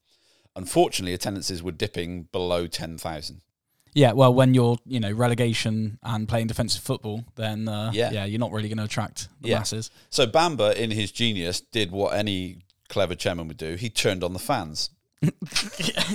Unfortunately, 0.56 1.14
attendances 1.14 1.64
were 1.64 1.72
dipping 1.72 2.24
below 2.32 2.68
10,000. 2.68 3.42
Yeah, 3.96 4.14
well, 4.14 4.34
when 4.34 4.54
you're 4.56 4.78
you 4.86 5.00
know 5.00 5.12
relegation 5.12 6.00
and 6.02 6.28
playing 6.28 6.48
defensive 6.48 6.82
football, 6.82 7.26
then 7.36 7.68
uh, 7.68 7.92
Yeah. 7.94 8.12
yeah. 8.12 8.26
you're 8.26 8.40
not 8.40 8.52
really 8.52 8.68
going 8.68 8.80
to 8.80 8.84
attract 8.86 9.30
the 9.42 9.50
Yeah. 9.50 9.60
masses. 9.60 9.92
So 10.10 10.26
Bamber, 10.26 10.72
in 10.72 10.90
his 10.92 11.12
genius, 11.12 11.62
did 11.62 11.92
what 11.92 12.16
any 12.16 12.58
clever 12.90 13.14
chairman 13.16 13.48
would 13.50 13.58
do. 13.58 13.76
He 13.76 13.90
turned 13.90 14.24
on 14.24 14.34
the 14.34 14.40
fans. 14.40 14.90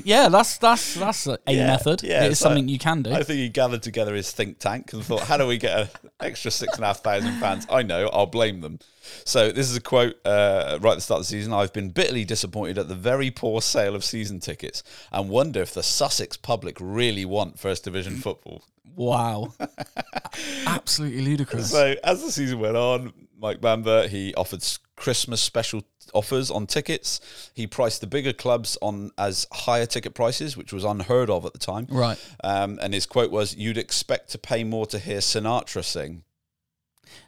Yeah, 0.05 0.29
that's 0.29 0.59
that's 0.59 0.95
that's 0.95 1.27
a 1.27 1.39
Yeah, 1.49 1.67
method. 1.67 2.03
yeah, 2.03 2.25
it's 2.25 2.39
so 2.41 2.45
something 2.47 2.69
you 2.69 2.79
can 2.79 3.03
do. 3.03 3.13
I 3.13 3.23
think 3.23 3.39
he 3.39 3.49
gathered 3.49 3.83
together 3.83 4.15
his 4.15 4.31
think 4.33 4.59
tank 4.59 4.93
and 4.93 5.05
thought, 5.05 5.23
how 5.23 5.37
do 5.37 5.47
we 5.47 5.59
get 5.59 5.79
an 5.79 5.89
extra 6.21 6.51
six 6.51 6.75
and 6.77 6.85
a 6.85 6.89
half 6.89 7.01
thousand 7.03 7.33
fans? 7.41 7.67
I 7.71 7.83
know, 7.83 8.09
I'll 8.13 8.27
blame 8.27 8.61
them. 8.61 8.79
So 9.25 9.51
this 9.51 9.71
is 9.71 9.77
a 9.77 9.81
quote 9.81 10.17
uh, 10.27 10.79
right 10.83 10.93
at 10.93 10.97
the 10.97 11.01
start 11.01 11.21
of 11.21 11.27
the 11.27 11.31
season. 11.31 11.53
I've 11.53 11.73
been 11.73 11.91
bitterly 11.91 12.25
disappointed 12.25 12.77
at 12.79 12.89
the 12.89 12.95
very 12.95 13.31
poor 13.31 13.63
sale 13.63 13.95
of 13.95 14.05
season 14.05 14.39
tickets 14.41 14.83
and 15.11 15.31
wonder 15.31 15.61
if 15.63 15.73
the 15.73 15.83
Sussex 15.83 16.37
public 16.37 16.77
really 16.81 17.25
want 17.25 17.59
First 17.59 17.85
Division 17.85 18.17
football. 18.17 18.65
wow, 18.97 19.53
absolutely 20.67 21.23
ludicrous. 21.23 21.71
So 21.71 21.95
as 22.05 22.23
the 22.23 22.31
season 22.33 22.61
went 22.61 22.77
on, 22.77 23.13
Mike 23.41 23.61
Bamber 23.61 24.09
he 24.09 24.35
offered 24.35 24.63
Christmas 24.97 25.41
special 25.41 25.83
offers 26.15 26.51
on 26.51 26.67
tickets. 26.67 27.21
He 27.55 27.67
priced 27.67 28.01
the 28.01 28.07
bigger 28.07 28.33
clubs 28.33 28.77
on 28.83 29.11
as 29.19 29.47
higher 29.53 29.87
ticket 29.87 30.15
prices, 30.15 30.57
which 30.57 30.73
was 30.73 30.85
unheard 30.85 31.31
of 31.31 31.45
at 31.45 31.53
the 31.53 31.59
time. 31.59 31.87
Right. 31.91 32.19
Um, 32.45 32.79
and 32.83 32.95
his 32.95 33.07
quote 33.07 33.31
was, 33.31 33.55
"You'd 33.57 33.79
expect 33.79 34.31
to 34.31 34.39
pay 34.39 34.65
more 34.65 34.87
to 34.87 34.99
hear 34.99 35.19
Sinatra 35.19 35.85
sing." 35.85 36.23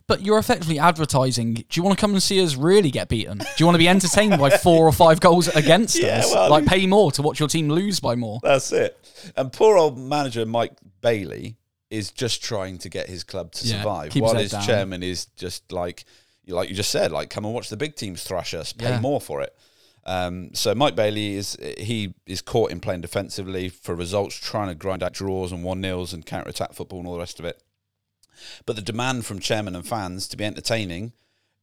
But 0.06 0.22
you're 0.22 0.38
effectively 0.38 0.78
advertising. 0.78 1.54
Do 1.54 1.64
you 1.72 1.82
want 1.82 1.96
to 1.96 2.00
come 2.00 2.12
and 2.12 2.22
see 2.22 2.42
us 2.42 2.56
really 2.56 2.90
get 2.90 3.08
beaten? 3.08 3.38
Do 3.38 3.44
you 3.58 3.64
want 3.66 3.76
to 3.76 3.78
be 3.78 3.88
entertained 3.88 4.38
by 4.38 4.50
four 4.50 4.86
or 4.86 4.92
five 4.92 5.20
goals 5.20 5.48
against 5.48 5.98
Yeah, 6.02 6.18
us? 6.18 6.32
well, 6.34 6.50
like 6.50 6.66
pay 6.66 6.84
more 6.86 7.12
to 7.12 7.22
watch 7.22 7.38
your 7.38 7.48
team 7.48 7.68
lose 7.68 8.00
by 8.00 8.14
more. 8.16 8.40
That's 8.42 8.72
it. 8.72 8.98
And 9.36 9.52
poor 9.52 9.78
old 9.78 9.98
manager 9.98 10.44
Mike 10.44 10.72
Bailey 11.00 11.56
is 11.90 12.10
just 12.10 12.42
trying 12.42 12.78
to 12.78 12.88
get 12.88 13.08
his 13.08 13.24
club 13.24 13.52
to 13.52 13.66
Yeah, 13.66 13.78
survive, 13.78 14.14
while 14.16 14.34
his 14.34 14.50
down. 14.50 14.62
chairman 14.66 15.02
is 15.02 15.26
just 15.36 15.70
like, 15.72 16.04
like 16.50 16.69
you 16.69 16.75
just 16.75 16.91
said, 16.91 17.11
like 17.12 17.31
come 17.31 17.44
and 17.44 17.55
watch 17.55 17.69
the 17.69 17.76
big 17.76 17.97
teams 17.97 18.23
thrash 18.25 18.52
us, 18.55 18.73
pay 18.73 18.91
Yeah. 18.91 19.00
more 19.00 19.20
for 19.20 19.41
it. 19.43 19.56
Um, 20.05 20.55
so 20.55 20.75
Mike 20.75 20.97
Bailey 20.97 21.35
is 21.35 21.56
he 21.79 22.14
is 22.26 22.41
caught 22.43 22.70
in 22.70 22.81
playing 22.81 23.02
defensively 23.02 23.69
for 23.69 23.94
results, 23.94 24.35
trying 24.37 24.69
to 24.69 24.75
grind 24.75 25.02
out 25.02 25.12
draws 25.12 25.52
and 25.52 25.62
one 25.62 25.81
nils 25.81 26.12
and 26.12 26.25
counter 26.25 26.49
attack 26.50 26.73
football 26.73 26.99
and 27.00 27.06
all 27.08 27.14
the 27.14 27.20
rest 27.20 27.38
of 27.38 27.44
it. 27.44 27.62
But 28.64 28.76
the 28.76 28.82
demand 28.82 29.26
from 29.26 29.38
chairman 29.38 29.76
and 29.76 29.87
fans 29.87 30.26
to 30.29 30.37
be 30.37 30.44
entertaining 30.44 31.12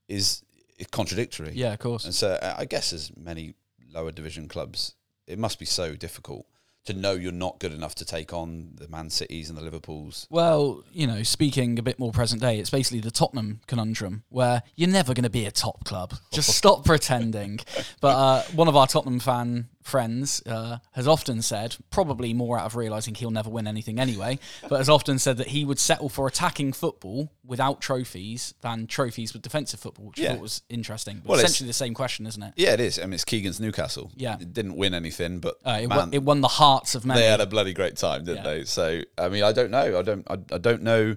is 0.08 0.44
contradictory. 0.92 1.52
Yeah, 1.56 1.74
of 1.74 1.80
course. 1.80 2.06
And 2.06 2.14
so 2.14 2.32
uh, 2.34 2.56
I 2.58 2.66
guess 2.66 2.94
as 2.94 3.12
many 3.18 3.56
lower 3.92 4.12
division 4.12 4.48
clubs, 4.48 4.94
it 5.26 5.40
must 5.40 5.58
be 5.58 5.66
so 5.66 5.96
difficult 5.96 6.46
to 6.88 6.94
know 6.94 7.14
you're 7.14 7.32
not 7.32 7.60
good 7.60 7.74
enough 7.74 7.96
to 7.96 8.06
take 8.06 8.34
on 8.34 8.72
the 8.76 8.88
Man 8.88 9.10
Cities 9.10 9.50
and 9.50 9.58
the 9.58 9.62
Liverpools. 9.62 10.28
Well, 10.30 10.84
you 10.92 11.08
know, 11.08 11.24
speaking 11.24 11.78
a 11.80 11.84
bit 11.84 12.00
more 12.00 12.12
present 12.12 12.42
day, 12.42 12.60
it's 12.60 12.70
basically 12.70 13.00
the 13.00 13.12
Tottenham 13.12 13.62
conundrum 13.68 14.24
where 14.30 14.64
you're 14.76 14.90
never 14.90 15.14
going 15.14 15.24
to 15.24 15.30
be 15.30 15.46
a 15.46 15.52
top 15.52 15.86
club. 15.86 16.14
Just 16.32 16.50
stop 16.56 16.86
pretending. 16.86 17.60
But 18.02 18.16
uh, 18.16 18.42
one 18.54 18.68
of 18.68 18.76
our 18.76 18.88
Tottenham 18.88 19.20
fan 19.20 19.68
friends 19.88 20.42
uh, 20.46 20.78
has 20.92 21.08
often 21.08 21.42
said, 21.42 21.76
probably 21.90 22.34
more 22.34 22.60
out 22.60 22.66
of 22.66 22.76
realizing 22.76 23.16
he'll 23.16 23.32
never 23.32 23.50
win 23.50 23.66
anything 23.68 24.00
anyway, 24.00 24.38
but 24.70 24.78
has 24.78 24.90
often 24.90 25.18
said 25.18 25.38
that 25.38 25.48
he 25.48 25.66
would 25.66 25.80
settle 25.80 26.10
for 26.10 26.28
attacking 26.28 26.74
football 26.74 27.32
without 27.46 27.82
trophies 27.82 28.54
than 28.62 28.86
trophies 28.88 29.34
with 29.34 29.42
defensive 29.42 29.80
football, 29.80 30.08
which 30.08 30.20
I 30.20 30.24
Yeah. 30.24 30.32
thought 30.34 30.42
was 30.42 30.62
interesting. 30.70 31.20
But 31.24 31.30
Well, 31.30 31.40
essentially 31.40 31.68
the 31.68 31.74
same 31.74 31.94
question, 31.94 32.28
isn't 32.28 32.44
it? 32.44 32.54
Yeah, 32.58 32.74
it 32.74 32.80
is. 32.80 33.00
I 33.00 33.04
mean, 33.04 33.14
it's 33.14 33.26
Keegan's 33.26 33.60
Newcastle. 33.60 34.12
Yeah. 34.16 34.38
It 34.40 34.54
didn't 34.54 34.76
win 34.76 34.94
anything, 34.94 35.40
but 35.40 35.56
Uh, 35.66 35.80
it, 35.82 35.88
man, 35.88 35.98
won, 35.98 36.14
it 36.14 36.24
won 36.24 36.42
the 36.42 36.48
hearts 36.50 36.94
of 36.94 37.06
many. 37.06 37.22
they 37.22 37.28
had 37.28 37.42
a 37.42 37.46
bloody 37.48 37.74
great 37.74 37.96
time, 37.96 38.26
didn't 38.26 38.44
Yeah. 38.46 38.52
they? 38.52 38.64
So, 38.66 39.02
I 39.18 39.30
mean, 39.30 39.44
I 39.44 39.52
don't 39.54 39.72
know. 39.72 39.98
I 39.98 40.02
don't. 40.02 40.26
I, 40.30 40.38
I 40.54 40.58
don't 40.58 40.84
know 40.84 41.16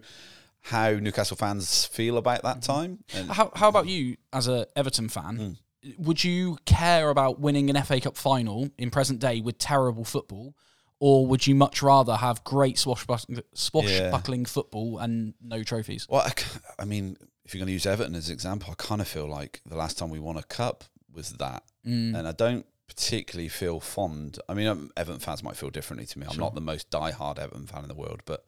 how 0.63 0.91
Newcastle 0.93 1.37
fans 1.37 1.87
feel 1.87 2.17
about 2.19 2.43
that 2.43 2.61
Mm-hmm. 2.61 2.73
time. 2.73 2.99
And 3.15 3.31
How, 3.31 3.51
how 3.57 3.69
about 3.69 3.87
you 3.87 4.17
as 4.33 4.47
a 4.47 4.67
Everton 4.77 5.09
fan? 5.09 5.37
Hmm. 5.37 5.53
Would 5.99 6.23
you 6.25 6.59
care 6.67 7.09
about 7.11 7.41
winning 7.41 7.71
an 7.71 7.83
FA 7.83 8.01
Cup 8.01 8.17
final 8.17 8.69
in 8.79 8.91
present 8.91 9.19
day 9.21 9.41
with 9.41 9.59
terrible 9.59 10.05
football, 10.05 10.55
or 10.99 11.27
would 11.27 11.47
you 11.47 11.55
much 11.55 11.83
rather 11.83 12.17
have 12.17 12.45
great 12.45 12.79
swashbuckling, 12.79 13.41
swashbuckling 13.55 14.45
football 14.45 14.99
and 14.99 15.35
no 15.43 15.63
trophies? 15.63 16.07
well, 16.09 16.31
I 16.79 16.85
mean, 16.85 17.17
if 17.45 17.55
you're 17.55 17.61
going 17.61 17.69
to 17.69 17.73
use 17.73 17.87
Everton 17.87 18.15
as 18.15 18.29
an 18.29 18.35
example, 18.35 18.71
I 18.71 18.75
kind 18.83 19.01
of 19.01 19.09
feel 19.09 19.27
like 19.27 19.61
the 19.67 19.77
last 19.77 19.97
time 19.99 20.11
we 20.11 20.19
won 20.21 20.37
a 20.37 20.43
cup 20.43 20.85
was 21.13 21.33
that, 21.35 21.63
Mm. 21.87 22.15
and 22.19 22.29
I 22.29 22.33
don't 22.33 22.67
particularly 22.87 23.49
feel 23.49 23.81
fond. 23.81 24.39
I 24.49 24.55
mean, 24.55 24.67
um, 24.67 24.91
Everton 24.97 25.21
fans 25.21 25.43
might 25.43 25.57
feel 25.57 25.71
differently 25.71 26.05
to 26.07 26.19
me. 26.19 26.27
I'm 26.29 26.37
not 26.37 26.55
the 26.55 26.61
most 26.61 26.91
die-hard 26.91 27.39
Everton 27.39 27.67
fan 27.67 27.83
in 27.85 27.89
the 27.89 27.95
world, 27.95 28.21
but 28.27 28.45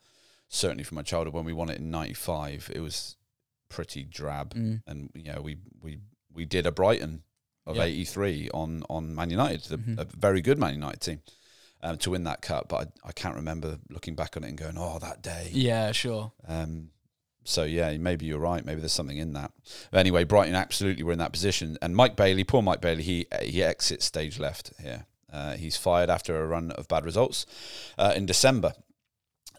certainly 0.49 0.85
from 0.85 0.97
my 0.97 1.03
childhood, 1.03 1.33
when 1.33 1.45
we 1.47 1.53
won 1.55 1.71
it 1.71 1.79
in 1.79 1.91
'95, 1.91 2.71
it 2.75 2.81
was 2.81 3.17
pretty 3.71 4.05
drab, 4.05 4.55
Mm. 4.55 4.83
and 4.87 5.11
you 5.15 5.33
know, 5.33 5.41
we 5.41 5.57
we 5.81 5.99
we 6.35 6.45
did 6.45 6.67
a 6.67 6.73
Brighton 6.73 7.23
of 7.67 7.77
Yeah. 7.77 7.85
'83 7.85 8.51
on 8.53 8.83
on 8.89 9.15
Man 9.15 9.31
United, 9.31 9.63
the, 9.65 9.79
Mhm. 9.79 9.99
a 9.99 10.05
very 10.05 10.41
good 10.41 10.59
Man 10.59 10.75
United 10.75 11.01
team. 11.01 11.23
Um, 11.85 11.99
to 11.99 12.11
win 12.11 12.23
that 12.25 12.43
cup, 12.43 12.69
but 12.69 12.93
I, 13.05 13.09
I 13.09 13.13
can't 13.13 13.35
remember 13.35 13.81
looking 13.91 14.15
back 14.15 14.37
on 14.37 14.45
it 14.45 14.49
and 14.51 14.57
going, 14.57 14.79
"Oh, 14.79 15.01
that 15.01 15.21
day." 15.21 15.51
Yeah, 15.53 15.91
sure. 15.91 16.31
Um, 16.47 16.93
so 17.43 17.65
yeah, 17.65 17.97
maybe 17.99 18.25
you're 18.25 18.39
right. 18.39 18.65
Maybe 18.65 18.79
there's 18.81 18.93
something 18.93 19.17
in 19.19 19.33
that. 19.33 19.51
But 19.91 19.99
anyway, 19.99 20.23
Brighton 20.23 20.55
absolutely 20.55 21.03
were 21.03 21.11
in 21.11 21.19
that 21.19 21.33
position, 21.33 21.77
and 21.83 21.97
Mike 21.97 22.15
Bailey, 22.15 22.45
poor 22.45 22.63
Mike 22.63 22.81
Bailey, 22.81 23.03
he 23.03 23.27
he 23.43 23.65
exits 23.65 24.05
stage 24.05 24.39
left 24.39 24.73
here. 24.81 25.07
Uh, 25.33 25.57
he's 25.57 25.77
fired 25.77 26.09
after 26.09 26.41
a 26.41 26.47
run 26.47 26.71
of 26.71 26.87
bad 26.87 27.05
results 27.05 27.47
uh, 27.99 28.13
in 28.15 28.27
December. 28.27 28.75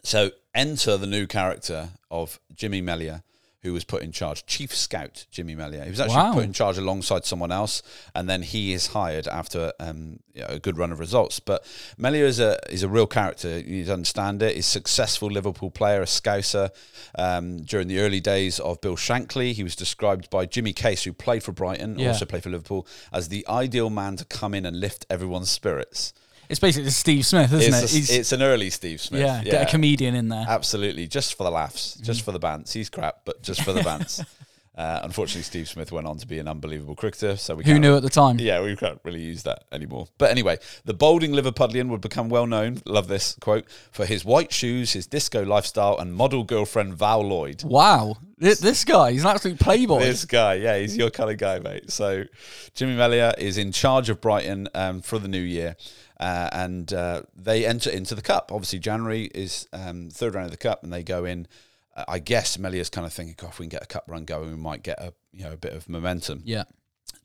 So 0.02 0.30
enter 0.54 0.96
the 0.96 1.06
new 1.06 1.26
character 1.26 1.90
of 2.10 2.40
Jimmy 2.54 2.80
Melia, 2.80 3.22
who 3.64 3.72
was 3.72 3.82
put 3.82 4.02
in 4.02 4.12
charge, 4.12 4.46
chief 4.46 4.72
scout 4.76 5.24
Jimmy 5.32 5.54
Melia. 5.56 5.82
He 5.84 5.90
was 5.90 5.98
actually 5.98 6.16
Wow. 6.16 6.34
put 6.34 6.44
in 6.44 6.52
charge 6.52 6.78
alongside 6.78 7.24
someone 7.24 7.50
else, 7.50 7.82
and 8.14 8.28
then 8.30 8.42
he 8.42 8.72
is 8.74 8.88
hired 8.88 9.26
after 9.26 9.72
um, 9.80 10.20
you 10.34 10.42
know, 10.42 10.48
a 10.50 10.58
good 10.60 10.76
run 10.78 10.92
of 10.92 11.00
results. 11.00 11.40
But 11.40 11.64
Melia 11.98 12.26
is 12.26 12.38
a 12.38 12.58
is 12.70 12.82
a 12.82 12.88
real 12.88 13.06
character. 13.08 13.58
You 13.58 13.76
need 13.78 13.86
to 13.86 13.92
understand 13.94 14.42
it. 14.42 14.54
He's 14.54 14.66
a 14.66 14.70
successful 14.70 15.28
Liverpool 15.30 15.70
player, 15.70 16.02
a 16.02 16.06
scouser. 16.06 16.70
Um, 17.18 17.62
during 17.62 17.88
the 17.88 18.00
early 18.00 18.20
days 18.20 18.60
of 18.60 18.80
Bill 18.80 18.96
Shankly, 18.96 19.52
he 19.54 19.62
was 19.64 19.74
described 19.74 20.28
by 20.30 20.46
Jimmy 20.46 20.72
Case, 20.72 21.04
who 21.04 21.12
played 21.12 21.42
for 21.42 21.52
Brighton, 21.52 21.98
Yeah. 21.98 22.08
also 22.08 22.26
played 22.26 22.42
for 22.42 22.50
Liverpool, 22.50 22.86
as 23.12 23.28
the 23.28 23.46
ideal 23.48 23.88
man 23.90 24.16
to 24.16 24.24
come 24.24 24.54
in 24.54 24.66
and 24.66 24.78
lift 24.78 25.06
everyone's 25.08 25.50
spirits. 25.50 26.12
It's 26.48 26.60
basically 26.60 26.90
Steve 26.90 27.24
Smith, 27.26 27.52
isn't 27.52 27.74
It's, 27.84 27.94
it? 27.94 28.10
a- 28.10 28.18
it's 28.20 28.32
an 28.32 28.42
early 28.42 28.70
Steve 28.70 29.00
Smith. 29.00 29.20
yeah, 29.20 29.42
get 29.44 29.66
a 29.68 29.70
comedian 29.70 30.14
in 30.14 30.28
there. 30.28 30.44
Absolutely, 30.48 31.06
just 31.06 31.34
for 31.36 31.44
the 31.44 31.50
laughs, 31.50 31.94
just 32.02 32.20
Mm. 32.20 32.24
for 32.24 32.32
the 32.32 32.40
bants. 32.40 32.72
He's 32.72 32.90
crap, 32.90 33.20
but 33.24 33.42
just 33.42 33.62
for 33.62 33.72
the 33.72 33.80
bants. 33.88 34.24
uh, 34.76 35.00
unfortunately, 35.04 35.42
Steve 35.42 35.68
Smith 35.68 35.92
went 35.92 36.06
on 36.06 36.18
to 36.18 36.26
be 36.26 36.38
an 36.40 36.48
unbelievable 36.48 36.96
cricketer, 36.96 37.36
so 37.36 37.54
we 37.54 37.64
Who 37.64 37.78
knew 37.78 37.96
at 37.96 38.02
the 38.02 38.10
time? 38.10 38.38
Yeah, 38.40 38.60
we 38.60 38.74
can't 38.74 38.98
really 39.04 39.20
use 39.22 39.44
that 39.44 39.64
anymore. 39.70 40.08
But 40.18 40.30
anyway, 40.32 40.58
the 40.84 40.92
bolding 40.94 41.30
Liverpudlian 41.32 41.88
would 41.90 42.00
become 42.00 42.28
well 42.28 42.46
known. 42.46 42.82
Love 42.84 43.06
this 43.06 43.36
quote 43.40 43.66
for 43.92 44.04
his 44.04 44.24
white 44.24 44.52
shoes, 44.52 44.92
his 44.92 45.06
disco 45.06 45.44
lifestyle, 45.44 45.96
and 45.98 46.12
model 46.12 46.42
girlfriend 46.42 46.94
Val 46.94 47.20
Lloyd. 47.22 47.62
Wow, 47.62 48.16
Th- 48.40 48.58
this 48.58 48.84
guy, 48.84 49.12
he's 49.12 49.22
an 49.22 49.30
absolute 49.30 49.60
playboy. 49.60 50.00
This 50.00 50.24
guy, 50.24 50.54
yeah, 50.54 50.76
he's 50.76 50.96
your 50.96 51.08
kind 51.10 51.30
of 51.30 51.38
guy, 51.38 51.60
mate. 51.60 51.90
So, 51.92 52.24
Jimmy 52.74 52.96
Melia 52.96 53.32
is 53.38 53.56
in 53.58 53.70
charge 53.70 54.10
of 54.10 54.20
Brighton 54.20 54.68
um, 54.74 55.00
for 55.02 55.20
the 55.20 55.28
new 55.28 55.38
year, 55.40 55.76
uh, 56.24 56.48
and 56.52 56.90
uh, 56.92 57.20
they 57.36 57.66
enter 57.66 57.90
into 57.90 58.14
the 58.14 58.22
cup. 58.22 58.50
Obviously, 58.50 58.78
January 58.78 59.24
is 59.34 59.68
um, 59.74 60.08
third 60.10 60.34
round 60.34 60.46
of 60.46 60.50
the 60.52 60.56
cup, 60.68 60.82
and 60.82 60.90
they 60.90 61.02
go 61.02 61.26
in. 61.26 61.46
Uh, 61.94 62.04
I 62.08 62.18
guess 62.18 62.58
Melia's 62.58 62.88
kind 62.88 63.06
of 63.06 63.12
thinking, 63.12 63.34
"God, 63.36 63.50
if 63.50 63.58
we 63.58 63.64
can 63.66 63.70
get 63.76 63.82
a 63.82 63.86
cup 63.86 64.04
run 64.08 64.24
going, 64.24 64.50
we 64.50 64.56
might 64.56 64.82
get 64.82 64.98
a 64.98 65.12
you 65.32 65.44
know 65.44 65.52
a 65.52 65.56
bit 65.58 65.74
of 65.74 65.86
momentum." 65.86 66.40
yeah, 66.44 66.64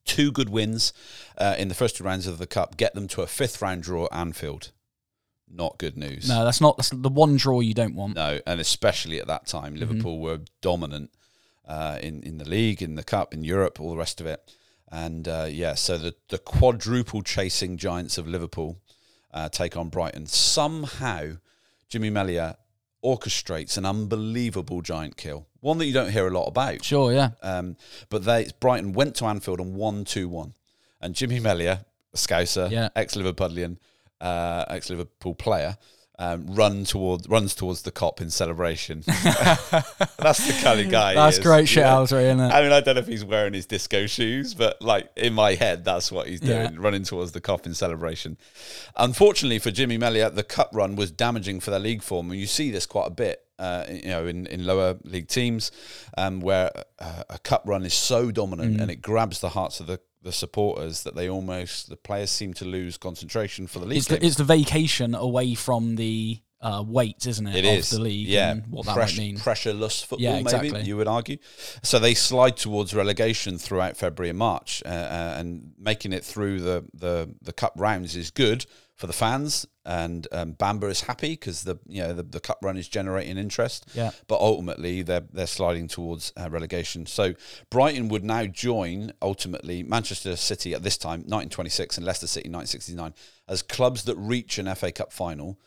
Two 0.03 0.32
good 0.34 0.50
wins 0.50 0.91
uh, 1.38 1.56
in 1.58 1.70
the 1.70 1.75
first 1.75 1.96
two 1.96 2.03
rounds 2.03 2.27
of 2.27 2.39
the 2.39 2.48
cup 2.48 2.75
get 2.75 2.94
them 2.94 3.08
to 3.10 3.22
a 3.22 3.27
fifth 3.27 3.62
round 3.62 3.84
draw 3.84 4.06
at 4.12 4.13
Anfield. 4.13 4.72
Not 5.51 5.77
good 5.79 5.96
news. 5.98 6.27
no, 6.27 6.44
that's 6.44 6.60
not 6.62 6.75
that's 6.77 6.89
the 6.89 7.10
one 7.10 7.38
draw 7.38 7.62
you 7.62 7.74
don't 7.74 7.96
want. 7.96 8.15
No, 8.15 8.39
and 8.46 8.60
especially 8.60 9.20
at 9.22 9.27
that 9.27 9.48
time, 9.48 9.75
Mm-hmm. 9.75 9.79
Liverpool 9.86 10.20
were 10.20 10.41
dominant 10.62 11.12
uh, 11.65 11.98
in 12.03 12.22
in 12.24 12.38
the 12.38 12.50
league, 12.50 12.82
in 12.82 12.96
the 12.96 13.03
cup, 13.03 13.34
in 13.34 13.44
Europe, 13.46 13.79
all 13.79 13.91
the 13.91 13.98
rest 13.98 14.20
of 14.20 14.27
it. 14.27 14.41
And 14.91 15.27
uh, 15.27 15.48
yeah, 15.50 15.75
so 15.75 15.98
the 15.98 16.15
the 16.27 16.38
quadruple 16.38 17.22
chasing 17.24 17.77
giants 17.77 18.18
of 18.18 18.27
Liverpool 18.27 18.77
uh, 19.33 19.50
take 19.50 19.75
on 19.77 19.89
Brighton. 19.89 20.25
Somehow, 20.25 21.33
Jimmy 21.88 22.09
Melia 22.09 22.57
orchestrates 23.03 23.77
an 23.77 23.86
unbelievable 23.86 24.81
giant 24.81 25.15
kill, 25.17 25.48
one 25.62 25.77
that 25.77 25.86
you 25.86 25.93
don't 25.93 26.12
hear 26.12 26.27
a 26.27 26.31
lot 26.31 26.48
about. 26.48 26.83
Sure, 26.83 27.13
yeah, 27.13 27.31
Um, 27.41 27.77
but 28.09 28.25
they 28.25 28.48
Brighton 28.59 28.93
went 28.93 29.15
to 29.15 29.25
Anfield 29.25 29.59
and 29.59 29.74
won 29.75 30.03
two 30.05 30.27
one, 30.27 30.53
and 31.01 31.15
Jimmy 31.15 31.39
Melia, 31.39 31.86
a 32.13 32.17
Scouser, 32.17 32.69
Yeah. 32.69 32.89
ex 32.95 33.15
Liverpudlian, 33.15 33.77
uh, 34.19 34.65
ex 34.69 34.89
Liverpool 34.89 35.36
player. 35.36 35.77
Um, 36.21 36.47
run 36.47 36.83
towards 36.83 37.29
runs 37.29 37.55
towards 37.55 37.83
the 37.83 37.91
Kop 37.93 38.19
in 38.19 38.29
celebration. 38.29 39.03
That's 39.07 40.45
the 40.45 40.59
kind 40.61 40.81
of 40.81 40.89
guy. 40.91 41.13
that's 41.13 41.38
is, 41.38 41.43
great 41.43 41.67
shit, 41.69 41.85
isn't 41.85 42.13
it? 42.41 42.53
I 42.53 42.61
mean, 42.61 42.73
I 42.73 42.81
don't 42.81 42.95
know 42.95 42.99
if 43.01 43.07
he's 43.07 43.23
wearing 43.23 43.53
his 43.53 43.65
disco 43.65 44.05
shoes, 44.05 44.53
but 44.53 44.81
like 44.81 45.09
in 45.15 45.33
my 45.33 45.53
head, 45.55 45.85
that's 45.85 46.11
what 46.11 46.27
he's 46.27 46.41
doing, 46.41 46.73
Yeah. 46.73 46.77
running 46.77 47.03
towards 47.03 47.31
the 47.31 47.39
Kop 47.39 47.65
in 47.65 47.73
celebration. 47.73 48.38
Unfortunately 48.97 49.59
for 49.59 49.71
Jimmy 49.71 49.97
Melia, 49.97 50.29
the 50.29 50.43
cup 50.43 50.71
run 50.73 50.95
was 50.95 51.09
damaging 51.11 51.59
for 51.61 51.71
their 51.71 51.79
league 51.79 52.03
form, 52.03 52.31
and 52.31 52.39
you 52.39 52.47
see 52.47 52.69
this 52.71 52.85
quite 52.85 53.07
a 53.07 53.11
bit. 53.11 53.45
Uh, 53.57 53.83
you 53.89 54.07
know, 54.07 54.25
in, 54.25 54.45
in 54.47 54.65
lower 54.65 54.97
league 55.03 55.27
teams, 55.27 55.69
um, 56.17 56.39
where 56.39 56.71
uh, 56.99 57.23
a 57.29 57.38
cup 57.39 57.61
run 57.65 57.83
is 57.85 57.93
so 57.93 58.31
dominant 58.31 58.77
Mm. 58.77 58.81
and 58.83 58.89
it 58.91 59.01
grabs 59.01 59.41
the 59.41 59.49
hearts 59.49 59.81
of 59.81 59.88
the, 59.88 59.99
the 60.21 60.31
supporters 60.31 61.03
that 61.03 61.15
they 61.15 61.29
almost 61.29 61.89
the 61.89 61.95
players 61.95 62.29
seem 62.29 62.53
to 62.55 62.65
lose 62.65 62.97
concentration 62.97 63.67
for 63.67 63.79
the 63.79 63.85
league. 63.85 63.97
It's 63.97 64.07
the, 64.07 64.25
it's 64.25 64.35
the 64.35 64.43
vacation 64.43 65.15
away 65.15 65.55
from 65.55 65.95
the 65.95 66.39
uh, 66.61 66.83
weight, 66.85 67.25
isn't 67.25 67.47
it? 67.47 67.55
It 67.55 67.65
of 67.65 67.79
is 67.79 67.89
the 67.91 68.01
league. 68.01 68.27
yeah. 68.27 68.51
and 68.51 68.67
what 68.67 68.85
that 68.85 68.97
might 68.97 69.17
mean. 69.17 69.38
pressureless 69.38 70.01
football, 70.01 70.21
Yeah, 70.21 70.33
maybe 70.33 70.41
exactly. 70.41 70.81
you 70.81 70.97
would 70.97 71.07
argue. 71.07 71.38
So 71.83 71.99
they 71.99 72.13
slide 72.13 72.57
towards 72.57 72.93
relegation 72.93 73.57
throughout 73.57 73.95
February 73.95 74.29
and 74.29 74.39
March, 74.39 74.83
uh, 74.85 74.89
uh, 74.89 75.35
and 75.38 75.71
making 75.77 76.11
it 76.11 76.25
through 76.25 76.59
the, 76.61 76.85
the 76.93 77.33
the 77.41 77.53
cup 77.53 77.73
rounds 77.77 78.15
is 78.15 78.31
good 78.31 78.65
for 79.00 79.08
the 79.08 79.13
fans. 79.13 79.65
And 79.86 80.27
um, 80.34 80.51
Bamber 80.51 80.89
is 80.89 81.01
happy 81.01 81.29
because 81.29 81.63
the 81.63 81.77
you 81.88 82.03
know 82.03 82.13
the, 82.13 82.22
the 82.22 82.39
cup 82.41 82.60
run 82.62 82.77
is 82.77 82.88
generating 82.88 83.38
interest. 83.38 83.86
Yeah. 83.96 84.12
But 84.27 84.41
ultimately, 84.41 85.01
they're 85.01 85.24
they're 85.32 85.48
sliding 85.48 85.88
towards 85.88 86.34
uh, 86.38 86.50
relegation. 86.51 87.06
So 87.06 87.34
Brighton 87.72 88.10
would 88.10 88.24
now 88.24 88.46
join 88.46 89.13
ultimately 89.22 89.82
Manchester 89.82 90.36
City 90.36 90.74
at 90.75 90.84
this 90.84 90.98
time, 90.98 91.22
1926, 91.22 91.98
and 91.98 92.06
Leicester 92.06 92.27
City, 92.27 92.50
1969, 92.50 93.13
as 93.48 93.63
clubs 93.63 94.03
that 94.03 94.15
reach 94.18 94.60
an 94.60 94.74
FA 94.75 94.91
Cup 94.91 95.13
final, 95.13 95.58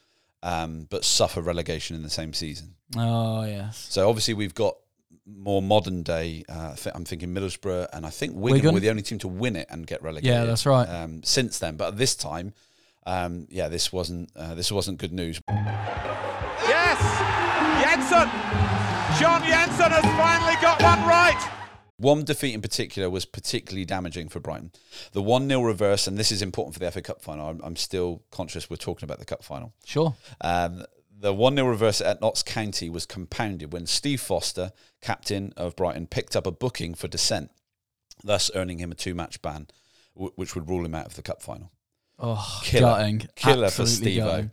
um, 0.43 0.87
but 0.91 1.05
suffer 1.05 1.41
relegation 1.41 1.97
in 1.97 2.03
the 2.03 2.11
same 2.11 2.35
season. 2.35 2.75
Oh 2.97 3.45
yes. 3.45 3.87
So 3.91 4.09
obviously 4.09 4.35
we've 4.35 4.55
got 4.55 4.77
more 5.27 5.63
modern 5.63 6.03
day. 6.03 6.45
Uh, 6.49 6.77
I'm 6.95 7.05
thinking 7.05 7.35
Middlesbrough, 7.35 7.89
and 7.93 8.05
I 8.05 8.11
think 8.11 8.35
Wigan, 8.35 8.57
Wigan? 8.57 8.75
were 8.75 8.81
the 8.81 8.91
only 8.91 9.03
team 9.03 9.19
to 9.21 9.29
win 9.29 9.57
it 9.57 9.67
and 9.71 9.87
get 9.87 10.03
relegated. 10.03 10.33
Yeah, 10.33 10.45
that's 10.45 10.67
right. 10.67 10.87
Um, 10.87 11.23
since 11.23 11.59
then, 11.59 11.77
but 11.77 11.89
at 11.89 11.97
this 11.97 12.15
time, 12.15 12.53
um, 13.07 13.47
yeah, 13.51 13.69
this 13.69 13.93
wasn't 13.93 14.31
uh, 14.37 14.55
this 14.55 14.71
wasn't 14.71 14.99
good 14.99 15.13
news. 15.13 15.41
Yes! 15.49 16.99
Jensen! 17.83 18.29
John 19.21 19.43
Jensen 19.43 19.91
has 19.91 20.05
finally 20.17 20.55
got 20.61 20.83
one 20.83 21.01
right! 21.07 21.51
One 22.03 22.25
defeat 22.25 22.55
in 22.55 22.61
particular 22.61 23.09
was 23.09 23.25
particularly 23.25 23.85
damaging 23.85 24.29
for 24.29 24.41
Brighton. 24.41 24.73
The 25.13 25.23
1 25.23 25.49
0 25.49 25.63
reverse, 25.63 26.09
and 26.09 26.19
this 26.19 26.33
is 26.33 26.43
important 26.43 26.75
for 26.75 26.81
the 26.81 26.91
FA 26.91 27.01
Cup 27.01 27.23
final. 27.23 27.49
I'm, 27.49 27.61
I'm 27.63 27.77
still 27.77 28.25
conscious 28.33 28.69
we're 28.69 28.77
talking 28.77 29.05
about 29.05 29.21
the 29.21 29.25
Cup 29.25 29.45
final. 29.45 29.73
Sure. 29.85 30.17
Um, 30.41 30.85
the 31.17 31.33
1 31.33 31.55
0 31.55 31.69
reverse 31.69 32.01
at 32.01 32.21
Notts 32.21 32.43
County 32.43 32.91
was 32.91 33.07
compounded 33.07 33.73
when 33.73 33.87
Steve 33.87 34.21
Foster, 34.21 34.73
captain 35.01 35.53
of 35.57 35.77
Brighton, 35.77 36.09
picked 36.09 36.35
up 36.35 36.45
a 36.45 36.51
booking 36.51 36.95
for 36.95 37.07
dissent, 37.07 37.53
thus 38.25 38.51
earning 38.55 38.79
him 38.79 38.91
a 38.91 38.97
two 38.97 39.15
match 39.15 39.41
ban, 39.41 39.69
w- 40.17 40.33
which 40.35 40.57
would 40.57 40.69
rule 40.69 40.85
him 40.85 40.97
out 40.97 41.07
of 41.07 41.15
the 41.15 41.23
Cup 41.23 41.41
final. 41.41 41.71
Oh, 42.19 42.61
Killer. 42.65 42.87
gutting. 42.87 43.19
Killer 43.35 43.69
for 43.71 43.83
Absolutely 43.83 44.13
Steve 44.13 44.23
gutting. 44.25 44.51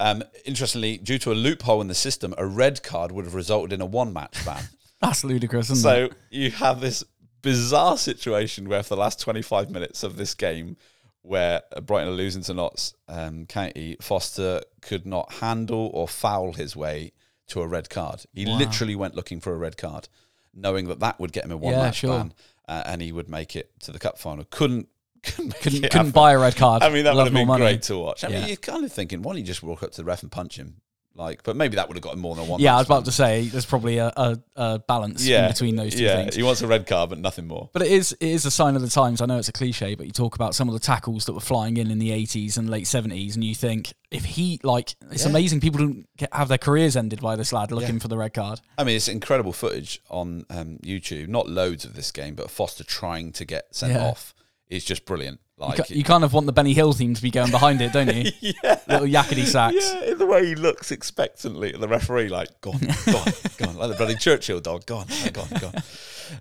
um, 0.00 0.22
Interestingly, 0.44 0.98
due 0.98 1.18
to 1.18 1.32
a 1.32 1.34
loophole 1.34 1.80
in 1.80 1.88
the 1.88 1.94
system, 1.94 2.34
a 2.36 2.46
red 2.46 2.82
card 2.82 3.12
would 3.12 3.24
have 3.24 3.34
resulted 3.34 3.72
in 3.72 3.80
a 3.80 3.86
one 3.86 4.12
match 4.12 4.44
ban. 4.44 4.64
That's 5.00 5.24
ludicrous, 5.24 5.70
isn't 5.70 5.78
it? 5.90 6.08
So 6.10 6.16
you 6.30 6.50
have 6.52 6.80
this 6.80 7.04
bizarre 7.42 7.96
situation 7.98 8.68
where 8.68 8.82
for 8.82 8.90
the 8.96 9.00
last 9.00 9.20
25 9.20 9.70
minutes 9.70 10.02
of 10.02 10.16
this 10.16 10.34
game, 10.34 10.76
where 11.22 11.62
Brighton 11.82 12.08
are 12.08 12.16
losing 12.16 12.42
to 12.44 12.54
Notts 12.54 12.94
um, 13.08 13.46
County, 13.46 13.96
Foster 14.00 14.60
could 14.80 15.06
not 15.06 15.32
handle 15.34 15.90
or 15.92 16.06
foul 16.06 16.52
his 16.52 16.76
way 16.76 17.12
to 17.48 17.62
a 17.62 17.66
red 17.66 17.90
card. 17.90 18.24
He 18.32 18.46
literally 18.46 18.94
went 18.96 19.14
looking 19.14 19.40
for 19.40 19.52
a 19.52 19.56
red 19.56 19.76
card, 19.76 20.08
knowing 20.54 20.86
that 20.88 21.00
that 21.00 21.18
would 21.20 21.32
get 21.32 21.44
him 21.44 21.50
a 21.52 21.56
one 21.56 21.72
Yeah, 21.74 21.82
match 21.82 21.96
sure. 21.96 22.16
ban, 22.18 22.34
uh, 22.68 22.82
and 22.86 23.02
he 23.02 23.10
would 23.12 23.28
make 23.28 23.54
it 23.56 23.70
to 23.80 23.92
the 23.92 23.98
cup 23.98 24.18
final. 24.18 24.44
Couldn't. 24.50 24.88
Couldn't, 25.26 25.54
Couldn't 25.60 25.90
couldn't 25.90 26.10
buy 26.12 26.32
a 26.32 26.38
red 26.38 26.56
card. 26.56 26.82
I 26.82 26.88
mean, 26.90 27.04
that 27.04 27.14
would 27.14 27.24
have 27.24 27.32
been 27.34 27.46
money. 27.46 27.64
great 27.64 27.82
to 27.82 27.98
watch. 27.98 28.24
I 28.24 28.28
mean, 28.28 28.46
you're 28.48 28.56
kind 28.56 28.84
of 28.84 28.92
thinking, 28.92 29.22
why 29.22 29.32
don't 29.32 29.40
you 29.40 29.44
just 29.46 29.62
walk 29.62 29.82
up 29.82 29.90
to 29.92 29.96
the 29.98 30.04
ref 30.04 30.22
and 30.22 30.30
punch 30.32 30.56
him? 30.56 30.80
Like, 31.18 31.42
but 31.44 31.56
maybe 31.56 31.76
that 31.76 31.88
would 31.88 31.96
have 31.96 32.02
gotten 32.02 32.20
more 32.20 32.34
than 32.34 32.46
one. 32.46 32.60
Yeah, 32.60 32.74
I 32.74 32.76
was 32.76 32.86
about 32.86 32.96
ban. 32.98 33.04
to 33.04 33.12
say 33.12 33.44
there's 33.46 33.64
probably 33.64 33.96
a, 33.96 34.12
a, 34.18 34.38
a 34.54 34.78
balance 34.80 35.26
in 35.26 35.48
between 35.48 35.74
those 35.74 35.94
two 35.94 36.02
yeah, 36.04 36.16
things. 36.16 36.34
he 36.34 36.42
wants 36.42 36.60
a 36.60 36.66
red 36.66 36.86
card, 36.86 37.08
but 37.08 37.18
nothing 37.18 37.46
more. 37.46 37.70
But 37.72 37.80
it 37.80 37.90
is 37.90 38.12
it 38.12 38.28
is 38.28 38.44
a 38.44 38.50
sign 38.50 38.76
of 38.76 38.82
the 38.82 38.90
times. 38.90 39.22
I 39.22 39.24
know 39.24 39.38
it's 39.38 39.48
a 39.48 39.52
cliche, 39.52 39.94
but 39.94 40.04
you 40.04 40.12
talk 40.12 40.34
about 40.34 40.54
some 40.54 40.68
of 40.68 40.74
the 40.74 40.78
tackles 40.78 41.24
that 41.24 41.32
were 41.32 41.40
flying 41.40 41.78
in 41.78 41.90
in 41.90 41.98
the 41.98 42.10
80s 42.10 42.58
and 42.58 42.68
late 42.68 42.84
70s, 42.84 43.34
and 43.34 43.42
you 43.42 43.54
think 43.54 43.94
if 44.10 44.26
he 44.26 44.60
like, 44.62 44.94
it's 45.10 45.22
Yeah. 45.24 45.30
amazing 45.30 45.60
people 45.60 45.80
don't 45.80 46.06
get, 46.18 46.28
have 46.34 46.48
their 46.48 46.58
careers 46.58 46.96
ended 46.98 47.22
by 47.22 47.34
this 47.34 47.50
lad 47.50 47.72
looking 47.72 47.98
for 47.98 48.08
the 48.08 48.18
red 48.18 48.34
card. 48.34 48.60
I 48.76 48.84
mean, 48.84 48.96
it's 48.96 49.08
incredible 49.08 49.54
footage 49.54 50.02
on 50.10 50.44
um, 50.50 50.78
YouTube. 50.84 51.28
Not 51.28 51.48
loads 51.48 51.86
of 51.86 51.94
this 51.94 52.10
game, 52.10 52.34
but 52.34 52.50
Foster 52.50 52.84
trying 52.84 53.32
to 53.32 53.46
get 53.46 53.74
sent 53.74 53.94
Yeah. 53.94 54.04
off 54.06 54.34
is 54.68 54.84
just 54.84 55.04
brilliant. 55.04 55.40
You, 55.58 55.64
Like, 55.66 55.76
ca- 55.78 55.84
you 55.94 56.04
kind 56.04 56.22
of 56.24 56.32
want 56.32 56.46
the 56.46 56.52
Benny 56.52 56.74
Hill 56.74 56.92
theme 56.92 57.14
to 57.14 57.22
be 57.22 57.30
going 57.30 57.50
behind 57.50 57.80
it, 57.80 57.92
don't 57.92 58.14
you? 58.14 58.30
yeah, 58.40 58.78
Little 58.88 59.06
yakety 59.06 59.44
sax. 59.46 59.76
yeah, 59.80 60.14
the 60.14 60.26
way 60.26 60.44
he 60.46 60.54
looks 60.54 60.90
expectantly 60.92 61.72
at 61.72 61.80
the 61.80 61.88
referee, 61.88 62.28
like, 62.28 62.48
go 62.60 62.72
on, 62.72 62.80
go 62.80 63.18
on, 63.18 63.32
go 63.56 63.68
on, 63.70 63.76
like 63.76 63.90
the 63.90 63.96
bloody 63.96 64.16
Churchill 64.16 64.60
dog, 64.60 64.84
go 64.86 64.96
on, 64.98 65.06
go 65.32 65.42
on, 65.42 65.48
go 65.60 65.66
on. 65.68 65.74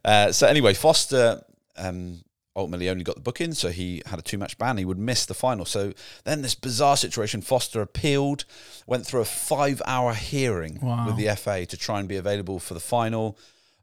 Uh, 0.03 0.32
so 0.32 0.48
anyway, 0.48 0.74
Foster 0.74 1.41
um, 1.77 2.20
ultimately 2.58 2.89
only 2.89 3.03
got 3.03 3.15
the 3.15 3.22
booking, 3.22 3.53
so 3.53 3.70
he 3.70 4.01
had 4.05 4.20
a 4.20 4.22
two-match 4.22 4.58
ban. 4.58 4.77
He 4.77 4.86
would 4.86 4.98
miss 4.98 5.25
the 5.25 5.34
final. 5.34 5.63
So 5.65 5.94
then 6.25 6.41
this 6.41 6.55
bizarre 6.55 6.98
situation: 6.98 7.41
Foster 7.41 7.82
appealed, 7.82 8.44
went 8.88 9.05
through 9.05 9.22
a 9.22 9.25
five-hour 9.25 10.13
hearing 10.15 10.79
Wow. 10.82 11.05
with 11.08 11.15
the 11.17 11.34
FA 11.36 11.65
to 11.67 11.77
try 11.77 12.00
and 12.00 12.10
be 12.10 12.15
available 12.17 12.60
for 12.60 12.74
the 12.74 12.79
final. 12.82 13.38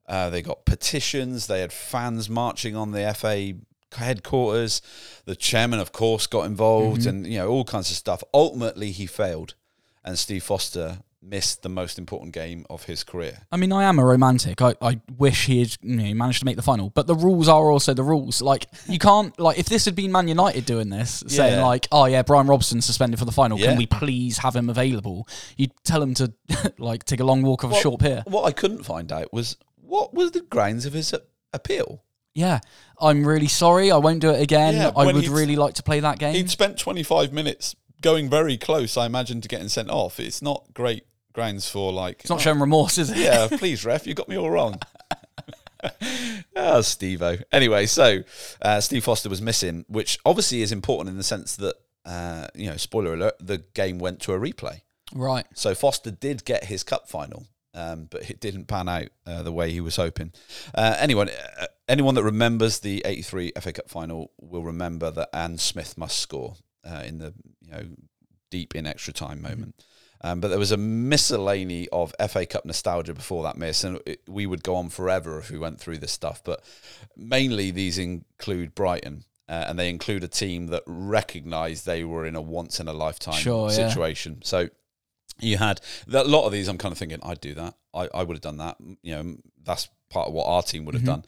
Uh, 0.07 0.29
they 0.31 0.43
got 0.43 0.65
petitions. 0.67 1.47
They 1.47 1.61
had 1.61 1.73
fans 1.73 2.29
marching 2.29 2.75
on 2.77 2.91
the 2.93 3.15
FA 3.15 3.55
headquarters. 3.95 4.83
The 5.25 5.37
chairman, 5.37 5.81
of 5.81 5.93
course, 5.93 6.27
got 6.27 6.47
involved, 6.47 7.03
mm-hmm. 7.03 7.09
and 7.09 7.27
you 7.27 7.39
know 7.39 7.49
all 7.49 7.65
kinds 7.65 7.91
of 7.91 7.97
stuff. 7.97 8.23
Ultimately, 8.35 8.91
he 8.93 9.07
failed, 9.07 9.55
and 10.05 10.19
Steve 10.19 10.45
Foster 10.45 10.99
missed 11.23 11.63
the 11.63 11.69
most 11.69 11.99
important 11.99 12.33
game 12.33 12.67
of 12.69 12.85
his 12.85 13.05
career. 13.05 13.47
I 13.53 13.57
mean, 13.57 13.73
I 13.73 13.85
am 13.85 13.99
a 13.99 14.05
romantic. 14.05 14.61
I, 14.61 14.75
I 14.83 15.01
wish 15.17 15.47
he 15.47 15.61
had 15.61 15.77
you 15.81 15.97
know, 15.97 16.15
managed 16.15 16.41
to 16.41 16.45
make 16.45 16.57
the 16.57 16.63
final, 16.63 16.91
but 16.91 17.07
the 17.07 17.15
rules 17.15 17.49
are 17.49 17.71
also 17.71 17.95
the 17.95 18.03
rules. 18.03 18.43
Like 18.43 18.67
you 18.89 18.99
can't 18.99 19.39
like 19.39 19.59
if 19.59 19.67
this 19.67 19.85
had 19.85 19.95
been 19.95 20.11
Man 20.11 20.29
United 20.29 20.67
doing 20.67 20.91
this, 20.91 21.23
saying 21.29 21.61
like, 21.61 21.87
oh 21.93 22.07
yeah, 22.07 22.23
Brian 22.23 22.47
Robson 22.47 22.81
suspended 22.81 23.19
for 23.19 23.25
the 23.25 23.33
final. 23.33 23.59
Yeah. 23.59 23.69
Can 23.69 23.79
we 23.79 23.87
please 23.87 24.39
have 24.39 24.57
him 24.57 24.69
available? 24.69 25.29
You'd 25.57 25.73
tell 25.85 26.03
him 26.03 26.15
to 26.15 26.33
like 26.79 27.05
take 27.05 27.21
a 27.21 27.25
long 27.25 27.43
walk 27.43 27.63
of 27.63 27.71
a 27.71 27.75
What- 27.75 27.83
short 27.83 28.01
pier. 28.01 28.25
What 28.27 28.45
I 28.45 28.53
couldn't 28.53 28.83
find 28.83 29.13
out 29.13 29.33
was 29.33 29.57
what 29.81 30.15
were 30.15 30.31
the 30.31 30.41
grounds 30.41 30.87
of 30.87 30.93
his 30.93 31.15
appeal. 31.53 32.03
Yeah, 32.35 32.61
I'm 33.01 33.27
really 33.27 33.49
sorry. 33.49 33.91
I 33.91 33.99
won't 33.99 34.21
do 34.21 34.31
it 34.31 34.41
again. 34.41 34.75
Yeah, 34.75 34.93
I 34.97 35.07
would 35.13 35.29
really 35.29 35.57
like 35.57 35.75
to 35.75 35.83
play 35.83 36.01
that 36.01 36.19
game. 36.19 36.35
He'd 36.35 36.51
spent 36.51 36.79
25 36.79 37.33
minutes 37.33 37.77
going 38.01 38.29
very 38.31 38.57
close, 38.57 38.97
I 38.97 39.07
imagine, 39.07 39.41
to 39.43 39.49
getting 39.49 39.69
sent 39.69 39.91
off. 39.91 40.19
It's 40.19 40.43
not 40.43 40.65
great 40.75 41.05
grounds 41.33 41.69
for 41.69 41.93
like. 41.93 42.21
It's 42.21 42.31
not 42.31 42.41
showing 42.41 42.61
remorse, 42.61 42.99
is 42.99 43.11
it? 43.11 43.19
yeah, 43.19 43.49
please, 43.59 43.85
ref, 43.85 44.07
you 44.07 44.15
got 44.15 44.29
me 44.29 44.37
all 44.37 44.51
wrong. 44.51 44.79
Ah, 46.55 46.81
Steve-O. 46.81 47.39
Anyway, 47.51 47.87
so 47.87 48.21
uh, 48.61 48.81
Steve 48.81 49.03
Foster 49.03 49.29
was 49.29 49.43
missing, 49.43 49.85
which 49.89 50.17
obviously 50.25 50.63
is 50.63 50.71
important 50.71 51.11
in 51.11 51.17
the 51.17 51.25
sense 51.25 51.57
that, 51.57 51.75
uh, 52.05 52.47
you 52.55 52.71
know, 52.71 52.77
spoiler 52.77 53.15
alert, 53.15 53.35
the 53.41 53.59
game 53.75 53.99
went 53.99 54.21
to 54.21 54.33
a 54.33 54.39
replay. 54.39 54.83
Right. 55.13 55.45
So 55.55 55.75
Foster 55.75 56.13
did 56.13 56.45
get 56.45 56.65
his 56.67 56.85
cup 56.85 57.09
final, 57.09 57.47
um, 57.75 58.09
but 58.11 58.29
it 58.31 58.41
didn't 58.41 58.67
pan 58.67 58.89
out 58.89 59.09
uh, 59.27 59.43
the 59.43 59.53
way 59.53 59.71
he 59.71 59.81
was 59.81 59.97
hoping. 59.97 60.33
Uh, 60.75 60.97
anyone, 60.99 61.29
uh, 61.29 61.67
anyone 61.89 62.15
that 62.15 62.23
remembers 62.25 62.81
the 62.81 63.03
'83 63.05 63.53
FA 63.61 63.73
Cup 63.73 63.89
final 63.89 64.31
will 64.41 64.63
remember 64.63 65.11
that 65.11 65.31
Anne 65.33 65.59
Smith 65.59 65.97
must 65.97 66.19
score 66.19 66.55
uh, 66.85 67.03
in 67.05 67.19
the 67.19 67.35
you 67.61 67.71
know 67.73 67.85
deep 68.51 68.75
in 68.75 68.87
extra 68.87 69.13
time 69.13 69.41
moment. 69.43 69.75
Um, 70.25 70.39
but 70.41 70.49
there 70.49 70.59
was 70.59 70.71
a 70.71 70.77
miscellany 70.77 71.89
of 71.89 72.15
FA 72.29 72.47
Cup 72.47 72.65
nostalgia 72.65 73.13
before 73.13 73.43
that 73.43 73.57
miss, 73.57 73.83
and 73.83 73.99
it, 74.07 74.21
we 74.29 74.47
would 74.47 74.63
go 74.63 74.77
on 74.77 74.89
forever 74.89 75.39
if 75.39 75.51
we 75.51 75.59
went 75.59 75.81
through 75.81 75.99
this 75.99 76.13
stuff. 76.13 76.43
But 76.45 76.63
mainly 77.17 77.73
these 77.73 77.99
include 77.99 78.73
Brighton, 78.75 79.25
uh, 79.49 79.65
and 79.67 79.77
they 79.77 79.91
include 79.91 80.23
a 80.23 80.29
team 80.29 80.69
that 80.69 80.85
recognised 80.87 81.87
they 81.87 82.05
were 82.05 82.25
in 82.25 82.37
a 82.37 82.41
once 82.41 82.79
in 82.79 82.87
a 82.87 82.93
lifetime 82.93 83.35
Sure, 83.35 83.69
yeah. 83.69 83.89
situation. 83.89 84.43
So 84.45 84.69
you 85.43 85.59
had 85.59 85.81
a 86.13 86.25
lot 86.25 86.47
of 86.47 86.53
these. 86.53 86.69
I'm 86.69 86.79
kind 86.79 86.93
of 86.93 86.99
thinking, 86.99 87.19
I'd 87.23 87.41
do 87.41 87.55
that. 87.55 87.75
I, 87.95 88.09
I 88.15 88.23
would 88.23 88.35
have 88.37 88.43
done 88.43 88.59
that. 88.59 88.77
You 89.03 89.15
know, 89.15 89.37
that's 89.63 89.89
part 90.11 90.29
of 90.29 90.35
what 90.35 90.47
our 90.47 90.63
team 90.63 90.85
would 90.85 90.95
have 90.95 91.05
done. 91.05 91.25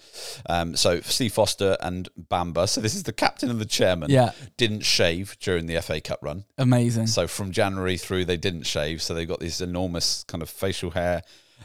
Um, 0.49 0.77
so 0.77 1.01
Steve 1.01 1.33
Foster 1.33 1.77
and 1.81 2.09
Bamber. 2.17 2.67
So 2.67 2.81
this 2.81 2.95
is 2.95 3.05
the 3.05 3.13
captain 3.13 3.51
and 3.51 3.59
the 3.59 3.65
chairman. 3.65 4.11
Yeah. 4.11 4.33
didn't 4.57 4.85
shave 4.85 5.37
during 5.41 5.67
the 5.67 5.81
FA 5.81 6.01
Cup 6.01 6.21
run. 6.23 6.45
Amazing. 6.59 7.07
So 7.07 7.27
from 7.27 7.51
January 7.51 7.97
through, 7.97 8.27
they 8.27 8.37
didn't 8.37 8.65
shave. 8.65 9.03
So 9.03 9.15
they 9.15 9.25
got 9.25 9.41
this 9.41 9.61
enormous 9.61 10.25
kind 10.25 10.43
of 10.43 10.51
facial 10.51 10.91
hair, 10.91 11.23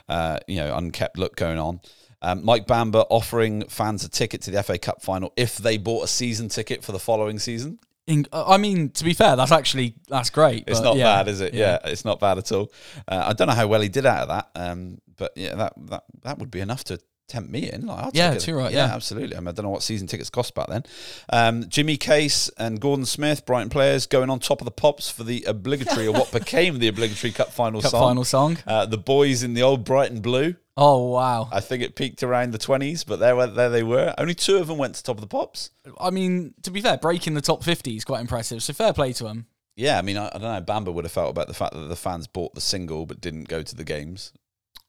uh, 0.07 0.39
you 0.47 0.57
know, 0.57 0.75
unkept 0.75 1.17
look 1.17 1.35
going 1.35 1.59
on. 1.59 1.81
Um, 2.21 2.43
Mike 2.43 2.67
Bamber 2.67 3.05
offering 3.09 3.67
fans 3.67 4.03
a 4.03 4.09
ticket 4.09 4.41
to 4.43 4.51
the 4.51 4.61
FA 4.63 4.77
Cup 4.77 5.01
final 5.01 5.31
if 5.37 5.57
they 5.57 5.77
bought 5.77 6.03
a 6.03 6.07
season 6.07 6.49
ticket 6.49 6.83
for 6.83 6.91
the 6.91 6.99
following 6.99 7.39
season. 7.39 7.79
In, 8.09 8.25
I 8.33 8.57
mean, 8.57 8.89
to 8.89 9.03
be 9.03 9.13
fair, 9.13 9.35
that's 9.35 9.51
actually 9.51 9.93
that's 10.07 10.31
great. 10.31 10.63
It's 10.65 10.81
not 10.81 10.95
yeah, 10.95 11.03
bad, 11.03 11.27
is 11.27 11.41
it? 11.41 11.53
Yeah. 11.53 11.77
it's 11.83 12.03
not 12.03 12.19
bad 12.19 12.39
at 12.39 12.51
all. 12.51 12.71
Uh, 13.07 13.25
I 13.27 13.33
don't 13.33 13.47
know 13.47 13.53
how 13.53 13.67
well 13.67 13.81
he 13.81 13.87
did 13.87 14.03
out 14.03 14.27
of 14.27 14.27
that, 14.29 14.49
um, 14.55 14.97
but 15.15 15.31
yeah, 15.35 15.53
that, 15.53 15.73
that 15.77 16.03
that 16.23 16.39
would 16.39 16.49
be 16.49 16.59
enough 16.59 16.83
to 16.85 16.99
tempt 17.29 17.49
me 17.51 17.71
in. 17.71 17.85
Like, 17.85 18.03
I'll 18.05 18.11
Yeah, 18.13 18.35
too 18.35 18.55
right, 18.55 18.71
yeah. 18.73 18.85
absolutely. 18.93 19.35
I, 19.37 19.39
mean, 19.39 19.47
I 19.49 19.51
don't 19.53 19.63
know 19.63 19.69
what 19.69 19.83
season 19.83 20.07
tickets 20.07 20.29
cost 20.29 20.53
back 20.55 20.67
then. 20.67 20.83
Um, 21.31 21.69
Jimmy 21.69 21.95
Case 21.97 22.49
and 22.57 22.79
Gordon 22.81 23.05
Smith, 23.05 23.45
Brighton 23.45 23.69
players, 23.69 24.05
going 24.07 24.29
on 24.29 24.39
top 24.39 24.61
of 24.61 24.65
the 24.65 24.71
pops 24.71 25.09
for 25.09 25.23
the 25.23 25.43
obligatory 25.47 26.07
or 26.07 26.13
what 26.13 26.31
became 26.33 26.79
the 26.79 26.87
obligatory 26.87 27.31
cup 27.31 27.51
final 27.51 27.81
Cup 27.81 27.91
song. 27.91 28.01
final 28.01 28.23
song. 28.25 28.57
Uh, 28.67 28.85
the 28.85 28.97
boys 28.97 29.43
in 29.43 29.53
the 29.53 29.61
old 29.61 29.83
Brighton 29.85 30.21
blue. 30.21 30.55
Oh 30.81 31.09
wow! 31.09 31.49
I 31.51 31.59
think 31.59 31.83
it 31.83 31.95
peaked 31.95 32.23
around 32.23 32.51
the 32.51 32.57
twenties, 32.57 33.03
but 33.03 33.19
there, 33.19 33.35
were- 33.35 33.47
there 33.47 33.69
they 33.69 33.83
were. 33.83 34.13
Only 34.17 34.33
two 34.33 34.57
of 34.57 34.67
them 34.67 34.77
went 34.77 34.95
to 34.95 35.03
top 35.03 35.17
of 35.17 35.21
the 35.21 35.27
pops. 35.27 35.71
I 35.99 36.09
mean, 36.09 36.53
to 36.63 36.71
be 36.71 36.79
fair, 36.79 36.97
breaking 36.97 37.33
the 37.33 37.41
top 37.41 37.65
fifty 37.65 37.97
is 37.97 38.05
quite 38.05 38.21
impressive. 38.21 38.63
So 38.63 38.71
fair 38.71 38.93
play 38.93 39.11
to 39.13 39.27
him. 39.27 39.47
Yeah, 39.75 39.97
I 39.97 40.01
mean, 40.01 40.15
I, 40.17 40.27
I 40.27 40.31
don't 40.31 40.41
know 40.41 40.61
Bamber 40.61 40.91
would 40.91 41.03
have 41.05 41.11
felt 41.11 41.29
about 41.31 41.47
the 41.47 41.53
fact 41.53 41.73
that 41.73 41.87
the 41.89 41.95
fans 41.97 42.27
bought 42.27 42.53
the 42.55 42.61
single 42.61 43.05
but 43.05 43.19
didn't 43.19 43.49
go 43.49 43.61
to 43.61 43.75
the 43.75 43.83
games. 43.83 44.31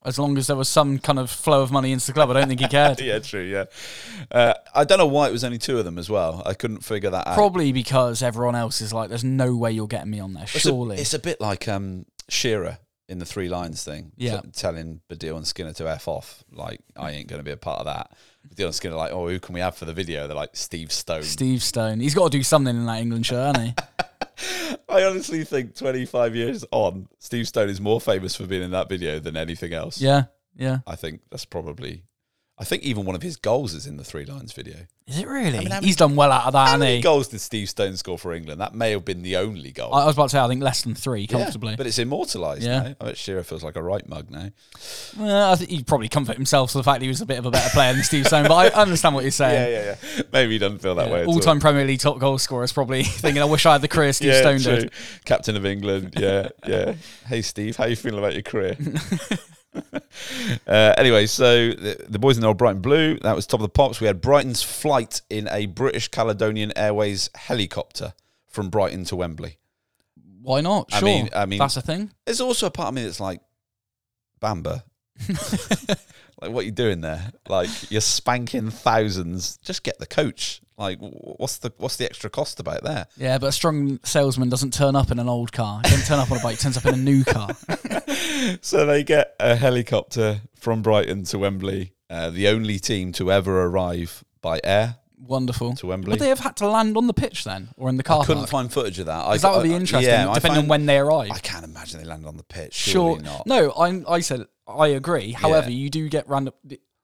As 0.02 0.18
long 0.18 0.38
as 0.38 0.46
there 0.46 0.56
was 0.56 0.68
some 0.68 0.98
kind 0.98 1.18
of 1.18 1.30
flow 1.30 1.60
of 1.62 1.70
money 1.70 1.92
into 1.92 2.06
the 2.06 2.12
club, 2.14 2.30
I 2.30 2.32
don't 2.34 2.48
think 2.48 2.60
he 2.60 2.68
cared. 2.78 3.00
yeah, 3.00 3.18
true. 3.18 3.42
Yeah, 3.42 3.64
uh, 4.30 4.54
I 4.74 4.84
don't 4.84 4.96
know 4.98 5.06
why 5.06 5.28
it 5.28 5.32
was 5.32 5.44
only 5.44 5.58
two 5.58 5.78
of 5.78 5.84
them 5.84 5.98
as 5.98 6.08
well. 6.08 6.42
I 6.46 6.54
couldn't 6.54 6.82
figure 6.84 7.10
that 7.10 7.26
out. 7.26 7.34
Probably 7.34 7.70
because 7.72 8.22
everyone 8.22 8.54
else 8.54 8.80
is 8.80 8.92
like, 8.94 9.10
"There's 9.10 9.24
no 9.24 9.54
way 9.54 9.72
you're 9.72 9.86
getting 9.86 10.10
me 10.10 10.20
on 10.20 10.32
there." 10.32 10.44
It's 10.44 10.54
a- 10.56 10.58
Surely, 10.60 10.96
it's 10.96 11.12
a, 11.12 11.18
bit 11.18 11.38
like 11.40 11.68
um, 11.68 12.06
Shearer 12.28 12.78
in 13.10 13.18
the 13.18 13.26
Three 13.26 13.48
Lions 13.48 13.82
thing. 13.84 14.12
Yeah. 14.16 14.40
t- 14.40 14.48
telling 14.52 15.00
Baddiel 15.10 15.36
and 15.36 15.46
Skinner 15.46 15.72
to 15.74 15.90
f 15.90 16.06
off. 16.08 16.44
Like 16.52 16.80
I 16.96 17.10
ain't 17.10 17.28
going 17.28 17.40
to 17.40 17.44
be 17.44 17.50
a 17.50 17.56
part 17.56 17.80
of 17.80 17.86
that. 17.86 18.12
Baddiel 18.48 18.66
and 18.66 18.74
Skinner 18.74 18.94
like, 18.94 19.12
oh, 19.12 19.28
who 19.28 19.40
can 19.40 19.52
we 19.52 19.60
have 19.60 19.76
for 19.76 19.84
the 19.84 19.92
video? 19.92 20.26
They're 20.26 20.36
like 20.36 20.54
Steve 20.54 20.92
Stone. 20.92 21.24
Steve 21.24 21.62
Stone. 21.62 22.00
He's 22.00 22.14
got 22.14 22.30
to 22.30 22.38
do 22.38 22.42
something 22.42 22.74
in 22.74 22.86
that 22.86 23.00
England 23.00 23.26
shirt, 23.26 23.56
hasn't 23.56 23.78
he? 23.80 24.76
I 24.88 25.04
honestly 25.04 25.44
think 25.44 25.74
25 25.76 26.34
years 26.34 26.64
on, 26.70 27.08
Steve 27.18 27.46
Stone 27.48 27.68
is 27.68 27.80
more 27.80 28.00
famous 28.00 28.36
for 28.36 28.46
being 28.46 28.62
in 28.62 28.70
that 28.70 28.88
video 28.88 29.18
than 29.18 29.36
anything 29.36 29.72
else. 29.72 30.00
yeah, 30.00 30.24
yeah. 30.56 30.78
I 30.86 30.96
think 30.96 31.20
that's 31.30 31.44
probably. 31.44 32.04
I 32.60 32.64
think 32.64 32.82
even 32.82 33.06
one 33.06 33.16
of 33.16 33.22
his 33.22 33.36
goals 33.36 33.72
is 33.72 33.86
in 33.86 33.96
the 33.96 34.04
Three 34.04 34.26
Lions 34.26 34.52
video. 34.52 34.76
Is 35.06 35.18
it 35.18 35.26
really? 35.26 35.58
mean, 35.58 35.68
how 35.68 35.76
many- 35.76 35.86
He's 35.86 35.96
done 35.96 36.14
well 36.14 36.30
out 36.30 36.44
of 36.46 36.52
that, 36.52 36.58
How 36.58 36.64
hasn't 36.66 36.80
many 36.80 36.96
he? 36.96 37.02
goals 37.02 37.28
did 37.28 37.40
Steve 37.40 37.68
Stone 37.70 37.96
score 37.96 38.18
for 38.18 38.32
England? 38.34 38.60
That 38.60 38.74
may 38.74 38.90
have 38.92 39.04
been 39.04 39.22
the 39.22 39.36
only 39.38 39.72
goal. 39.72 39.92
I 39.94 40.02
I 40.02 40.04
was 40.06 40.14
about 40.14 40.24
to 40.24 40.28
say, 40.28 40.38
I 40.40 40.46
think 40.46 40.62
less 40.62 40.82
than 40.82 40.94
three 40.94 41.26
comfortably. 41.26 41.74
but 41.74 41.86
it's 41.86 41.98
immortalised 41.98 42.62
Yeah. 42.62 42.82
now. 42.82 42.94
I 43.00 43.04
bet 43.06 43.16
Shearer 43.18 43.42
feels 43.42 43.64
like 43.64 43.76
a 43.76 43.82
right 43.82 44.06
mug 44.08 44.30
now. 44.30 44.50
Well, 45.18 45.50
I 45.52 45.56
think 45.56 45.70
he'd 45.70 45.86
probably 45.86 46.08
comfort 46.10 46.36
himself 46.36 46.70
to 46.72 46.78
the 46.78 46.84
fact 46.84 47.00
he 47.00 47.08
was 47.08 47.22
a 47.22 47.26
bit 47.26 47.38
of 47.38 47.46
a 47.46 47.50
better 47.50 47.70
player 47.70 47.94
than 47.94 48.02
Steve 48.04 48.26
Stone. 48.26 48.46
But 48.46 48.54
I 48.54 48.80
understand 48.80 49.14
what 49.14 49.24
you're 49.24 49.30
saying. 49.32 49.72
yeah, 49.72 49.80
yeah. 49.80 49.96
Yeah. 50.16 50.22
Maybe 50.30 50.52
he 50.52 50.58
doesn't 50.58 50.80
feel 50.80 50.94
that 50.96 51.10
way. 51.10 51.22
at 51.22 51.26
all. 51.26 51.34
All-time 51.34 51.60
Premier 51.60 51.86
League 51.86 52.00
top 52.00 52.18
goal 52.18 52.36
scorer 52.38 52.62
is 52.64 52.72
probably 52.74 53.02
thinking, 53.04 53.40
"I 53.42 53.46
wish 53.46 53.64
I 53.64 53.72
had 53.72 53.80
the 53.80 53.88
career 53.88 54.12
Steve 54.12 54.34
Stone 54.36 54.60
true. 54.60 54.76
did." 54.76 54.92
Captain 55.24 55.56
of 55.56 55.64
England. 55.64 56.14
Yeah, 56.18 56.50
yeah. 56.68 56.94
Hey, 57.26 57.40
Steve, 57.40 57.76
how 57.76 57.86
you 57.86 57.96
feeling 57.96 58.18
about 58.18 58.34
your 58.34 58.42
career? 58.42 58.76
uh, 60.66 60.94
anyway, 60.98 61.26
so 61.26 61.70
the, 61.70 62.04
the 62.09 62.18
boys 62.18 62.37
in 62.37 62.40
the 62.42 62.48
old 62.48 62.59
Brighton 62.59 62.80
Blue, 62.83 63.18
that 63.20 63.37
was 63.37 63.46
top 63.46 63.61
of 63.61 63.62
the 63.62 63.68
pops. 63.68 64.00
We 64.00 64.06
had 64.06 64.20
Brighton's 64.20 64.62
flight 64.62 65.22
in 65.30 65.48
a 65.48 65.66
British 65.66 66.09
Caledonian 66.09 66.72
Airways 66.76 67.30
helicopter 67.35 68.14
from 68.48 68.68
Brighton 68.70 69.04
to 69.06 69.16
Wembley. 69.16 69.59
Why 70.42 70.61
not? 70.61 70.88
I 70.92 70.98
Sure, 71.00 71.06
mean- 71.09 71.28
I 71.35 71.46
mean- 71.46 71.59
that's 71.59 71.76
a 71.76 71.83
thing. 71.83 72.11
There's 72.24 72.40
also 72.40 72.66
a 72.66 72.70
part 72.70 72.88
of 72.88 72.94
me 72.94 73.02
that's 73.04 73.20
like, 73.20 73.40
Bamber. 74.40 74.83
like, 76.40 76.50
what 76.50 76.64
you 76.64 76.70
doing 76.70 77.00
there? 77.00 77.33
Like, 77.48 77.68
you're 77.90 78.00
spanking 78.00 78.70
thousands. 78.70 79.59
Just 79.59 79.83
get 79.83 79.98
the 79.98 80.07
coach. 80.07 80.61
Like, 80.79 80.98
what's 81.00 81.59
the 81.59 81.72
what's 81.76 81.96
the 81.96 82.07
extra 82.07 82.31
cost 82.31 82.59
about 82.59 82.83
there? 82.83 83.07
Yeah, 83.18 83.37
but 83.37 83.48
a 83.48 83.53
strong 83.53 84.00
salesman 84.03 84.48
doesn't 84.48 84.72
turn 84.72 84.96
up 84.96 85.11
in 85.11 85.18
an 85.18 85.29
old 85.29 85.53
car. 85.53 85.83
He 85.85 85.90
doesn't 85.90 86.07
turn 86.07 86.18
up 86.18 86.31
on 86.31 86.38
a 86.38 86.42
bike. 86.42 86.59
Turns 86.59 86.79
up 86.79 86.87
in 86.87 86.94
a 86.94 86.98
new 86.98 87.24
car. 87.24 87.50
So 88.62 88.87
they 88.87 89.05
get 89.05 89.35
a 89.38 89.55
helicopter 89.55 90.40
from 90.55 90.81
Brighton 90.83 91.24
to 91.24 91.38
Wembley, 91.38 91.92
uh, 92.09 92.31
the 92.31 92.48
only 92.48 92.79
team 92.79 93.12
to 93.12 93.31
ever 93.31 93.64
arrive 93.64 94.24
by 94.40 94.61
air 94.64 94.96
Wonderful. 95.18 95.74
to 95.74 95.87
Wembley. 95.87 96.12
Would 96.12 96.20
they 96.20 96.31
have 96.31 96.38
had 96.40 96.57
to 96.57 96.68
land 96.68 96.96
on 96.96 97.07
the 97.07 97.12
pitch 97.12 97.44
then, 97.44 97.68
or 97.76 97.88
in 97.90 97.96
the 97.98 98.03
car 98.03 98.22
I 98.22 98.24
couldn't 98.24 98.42
park? 98.44 98.50
find 98.50 98.72
footage 98.72 98.98
of 98.98 99.07
that. 99.07 99.26
I, 99.26 99.37
that 99.37 99.53
would 99.55 99.62
be 99.62 99.74
interesting, 99.74 100.11
yeah, 100.11 100.33
depending 100.33 100.62
on 100.62 100.68
when 100.68 100.87
they 100.87 100.98
arrive. 100.98 101.31
I 101.33 101.38
can't 101.38 101.64
imagine 101.64 102.00
they 102.00 102.07
landed 102.07 102.26
on 102.29 102.38
the 102.38 102.42
pitch. 102.42 102.72
Sure. 102.74 103.16
Surely 103.18 103.22
not. 103.24 103.46
No, 103.46 103.72
I 103.72 104.03
I 104.09 104.20
said 104.20 104.46
I 104.78 104.88
agree. 104.88 105.33
However, 105.33 105.70
you 105.70 105.90
do 105.90 106.09
get 106.09 106.28
random. 106.28 106.54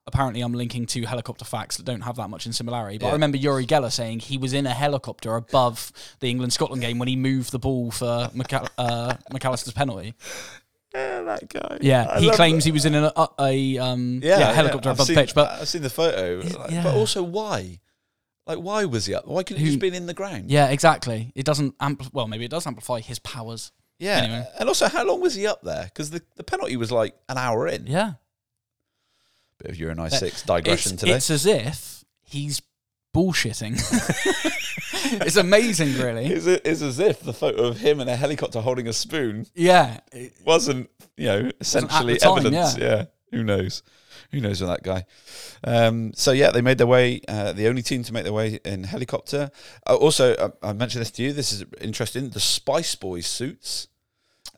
Apparently, 0.05 0.39
I'm 0.41 0.53
linking 0.53 0.85
two 0.85 1.05
helicopter 1.05 1.43
facts 1.43 1.75
that 1.77 1.83
don't 1.85 1.99
have 2.01 2.15
that 2.15 2.29
much 2.29 2.45
in 2.45 2.53
similarity. 2.53 2.97
But 2.97 3.07
I 3.07 3.11
remember 3.11 3.37
Uri 3.37 3.65
Geller 3.65 3.91
saying 3.91 4.19
he 4.21 4.37
was 4.37 4.53
in 4.53 4.65
a 4.65 4.73
helicopter 4.73 5.35
above 5.35 5.91
the 6.21 6.29
England 6.29 6.53
Scotland 6.53 6.81
game 6.81 6.97
when 6.97 7.09
he 7.09 7.17
moved 7.17 7.51
the 7.51 7.59
ball 7.59 7.91
for 7.91 8.29
McAll- 8.33 8.69
uh, 8.77 9.15
McAllister's 9.33 9.73
penalty. 9.73 10.13
Yeah, 10.95 11.21
that 11.23 11.49
guy. 11.49 11.77
Yeah, 11.81 12.07
I 12.09 12.19
he 12.21 12.27
love 12.27 12.35
claims 12.37 12.63
that. 12.63 12.69
he 12.69 12.71
was 12.71 12.85
in 12.85 12.95
a, 12.95 13.11
a, 13.15 13.27
a 13.39 13.77
um, 13.79 14.21
yeah, 14.23 14.53
helicopter 14.53 14.89
I've 14.89 14.95
above 14.95 15.07
seen, 15.07 15.15
the 15.15 15.21
pitch. 15.23 15.35
But 15.35 15.49
I've 15.61 15.67
seen 15.67 15.81
the 15.81 15.89
photo. 15.89 16.41
Like, 16.57 16.71
yeah. 16.71 16.83
But 16.83 16.95
also, 16.95 17.21
why? 17.21 17.79
Like, 18.47 18.59
why 18.59 18.85
was 18.85 19.05
he 19.07 19.13
up? 19.13 19.27
Why 19.27 19.43
couldn't 19.43 19.59
he 19.59 19.65
Who- 19.65 19.71
just 19.71 19.81
been 19.81 19.93
in 19.93 20.05
the 20.05 20.13
ground? 20.13 20.49
yeah, 20.49 20.69
exactly. 20.69 21.33
It 21.35 21.45
doesn't 21.45 21.77
ampl- 21.79 22.13
Well, 22.13 22.29
maybe 22.29 22.45
it 22.45 22.51
does 22.51 22.65
amplify 22.65 23.01
his 23.01 23.19
powers. 23.19 23.73
Yeah. 23.99 24.17
Anyway. 24.17 24.47
And 24.59 24.69
also, 24.69 24.87
how 24.87 25.05
long 25.05 25.21
was 25.21 25.33
he 25.35 25.47
up 25.47 25.61
there? 25.63 25.85
Because 25.85 26.09
the, 26.11 26.21
the 26.35 26.43
penalty 26.43 26.75
was 26.77 26.91
like 26.91 27.15
an 27.29 27.37
hour 27.37 27.67
in. 27.67 27.87
Yeah, 27.87 28.13
Bit 29.59 29.71
of 29.71 29.77
Euro 29.79 29.95
96 29.95 30.43
digression 30.43 30.93
it's, 30.93 31.01
today. 31.01 31.13
it's 31.15 31.29
as 31.31 31.45
if 31.45 32.03
he's 32.23 32.61
bullshitting. 33.15 33.73
it's 35.25 35.35
amazing, 35.37 35.93
really. 35.97 36.25
It's, 36.27 36.45
it's 36.45 36.81
as 36.81 36.99
if 36.99 37.21
the 37.21 37.33
photo 37.33 37.63
of 37.63 37.79
him 37.79 37.99
in 37.99 38.07
a 38.07 38.15
helicopter 38.15 38.61
holding 38.61 38.87
a 38.87 38.93
spoon 38.93 39.47
Yeah, 39.55 39.99
it- 40.11 40.33
wasn't, 40.45 40.89
you 41.15 41.25
know, 41.25 41.51
essentially 41.59 42.17
time, 42.17 42.37
evidence. 42.39 42.77
yeah. 42.77 42.85
Yeah. 42.87 43.05
Who 43.31 43.43
knows? 43.43 43.81
Who 44.31 44.41
knows 44.41 44.61
with 44.61 44.69
that 44.69 44.83
guy? 44.83 45.05
Um, 45.63 46.11
so 46.13 46.31
yeah, 46.31 46.51
they 46.51 46.61
made 46.61 46.77
their 46.77 46.87
way. 46.87 47.21
Uh, 47.27 47.53
the 47.53 47.67
only 47.67 47.81
team 47.81 48.03
to 48.03 48.13
make 48.13 48.23
their 48.23 48.33
way 48.33 48.59
in 48.65 48.83
helicopter. 48.83 49.51
Uh, 49.85 49.95
also, 49.95 50.33
uh, 50.35 50.49
I 50.61 50.73
mentioned 50.73 51.01
this 51.01 51.11
to 51.11 51.23
you. 51.23 51.33
This 51.33 51.53
is 51.53 51.63
interesting. 51.79 52.29
The 52.29 52.39
Spice 52.39 52.95
Boys 52.95 53.27
suits. 53.27 53.87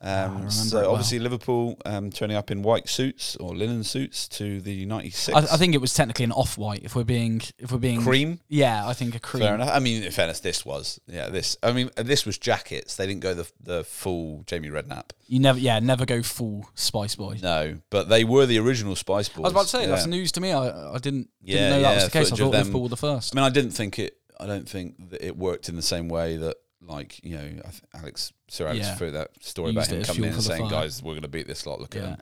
Um, 0.01 0.49
so 0.49 0.77
it 0.77 0.81
well. 0.83 0.91
obviously 0.91 1.19
Liverpool 1.19 1.77
um, 1.85 2.09
turning 2.09 2.37
up 2.37 2.51
in 2.51 2.61
white 2.61 2.87
suits 2.87 3.35
or 3.35 3.53
linen 3.53 3.83
suits 3.83 4.29
to 4.29 4.61
the 4.61 4.85
'96 4.85 5.35
I, 5.35 5.39
I 5.41 5.57
think 5.57 5.75
it 5.75 5.81
was 5.81 5.93
technically 5.93 6.23
an 6.23 6.31
off-white. 6.31 6.83
If 6.83 6.95
we're 6.95 7.03
being, 7.03 7.41
if 7.57 7.71
we're 7.71 7.79
being 7.79 8.01
cream. 8.01 8.39
yeah, 8.47 8.87
I 8.87 8.93
think 8.93 9.13
a 9.15 9.19
cream. 9.19 9.43
Fair 9.43 9.55
enough. 9.55 9.69
I 9.73 9.79
mean, 9.79 10.01
in 10.01 10.11
fairness, 10.11 10.39
this 10.39 10.65
was 10.65 11.01
yeah. 11.07 11.27
This 11.27 11.57
I 11.61 11.73
mean, 11.73 11.89
uh, 11.97 12.03
this 12.03 12.25
was 12.25 12.37
jackets. 12.37 12.95
They 12.95 13.07
didn't 13.07 13.21
go 13.21 13.33
the 13.33 13.51
the 13.61 13.83
full 13.83 14.43
Jamie 14.47 14.69
Redknapp. 14.69 15.11
You 15.27 15.39
never, 15.39 15.59
yeah, 15.59 15.79
never 15.79 16.05
go 16.05 16.23
full 16.23 16.69
Spice 16.75 17.15
Boy. 17.15 17.37
No, 17.43 17.79
but 17.89 18.07
they 18.07 18.23
were 18.23 18.45
the 18.45 18.57
original 18.59 18.95
Spice 18.95 19.27
Boys. 19.29 19.39
I 19.39 19.41
was 19.41 19.51
about 19.51 19.61
to 19.63 19.67
say 19.67 19.85
that's 19.85 20.07
news 20.07 20.31
to 20.33 20.41
me. 20.41 20.53
I, 20.53 20.93
I 20.93 20.97
didn't, 20.97 21.29
Yeah, 21.43 21.55
didn't 21.55 21.69
know 21.69 21.81
that 21.81 21.95
was 21.95 22.05
the 22.05 22.11
case. 22.11 22.31
I 22.31 22.35
thought 22.37 22.51
Liverpool 22.51 22.83
were 22.83 22.89
the 22.89 22.97
first. 22.97 23.35
I 23.35 23.39
mean, 23.39 23.45
I 23.45 23.49
didn't 23.49 23.71
think 23.71 23.99
it. 23.99 24.15
I 24.39 24.47
don't 24.47 24.67
think 24.67 25.09
that 25.09 25.21
it 25.21 25.35
worked 25.35 25.67
in 25.67 25.75
the 25.75 25.81
same 25.81 26.07
way 26.07 26.37
that, 26.37 26.55
like, 26.81 27.23
you 27.23 27.37
know, 27.37 27.49
I 27.93 27.97
Alex 27.99 28.31
Sir 28.47 28.67
Alex 28.67 28.85
Yeah. 28.87 28.95
threw 28.95 29.11
that 29.11 29.31
story 29.41 29.71
Used 29.71 29.91
about 29.91 29.99
him 29.99 30.05
coming 30.05 30.23
in 30.29 30.33
and 30.33 30.43
saying. 30.43 30.69
"Guys, 30.69 31.03
we're 31.03 31.13
going 31.13 31.21
to 31.23 31.27
beat 31.27 31.47
this 31.47 31.65
lot. 31.65 31.79
Look 31.79 31.95
Yeah. 31.95 32.01
at 32.01 32.07
them." 32.09 32.21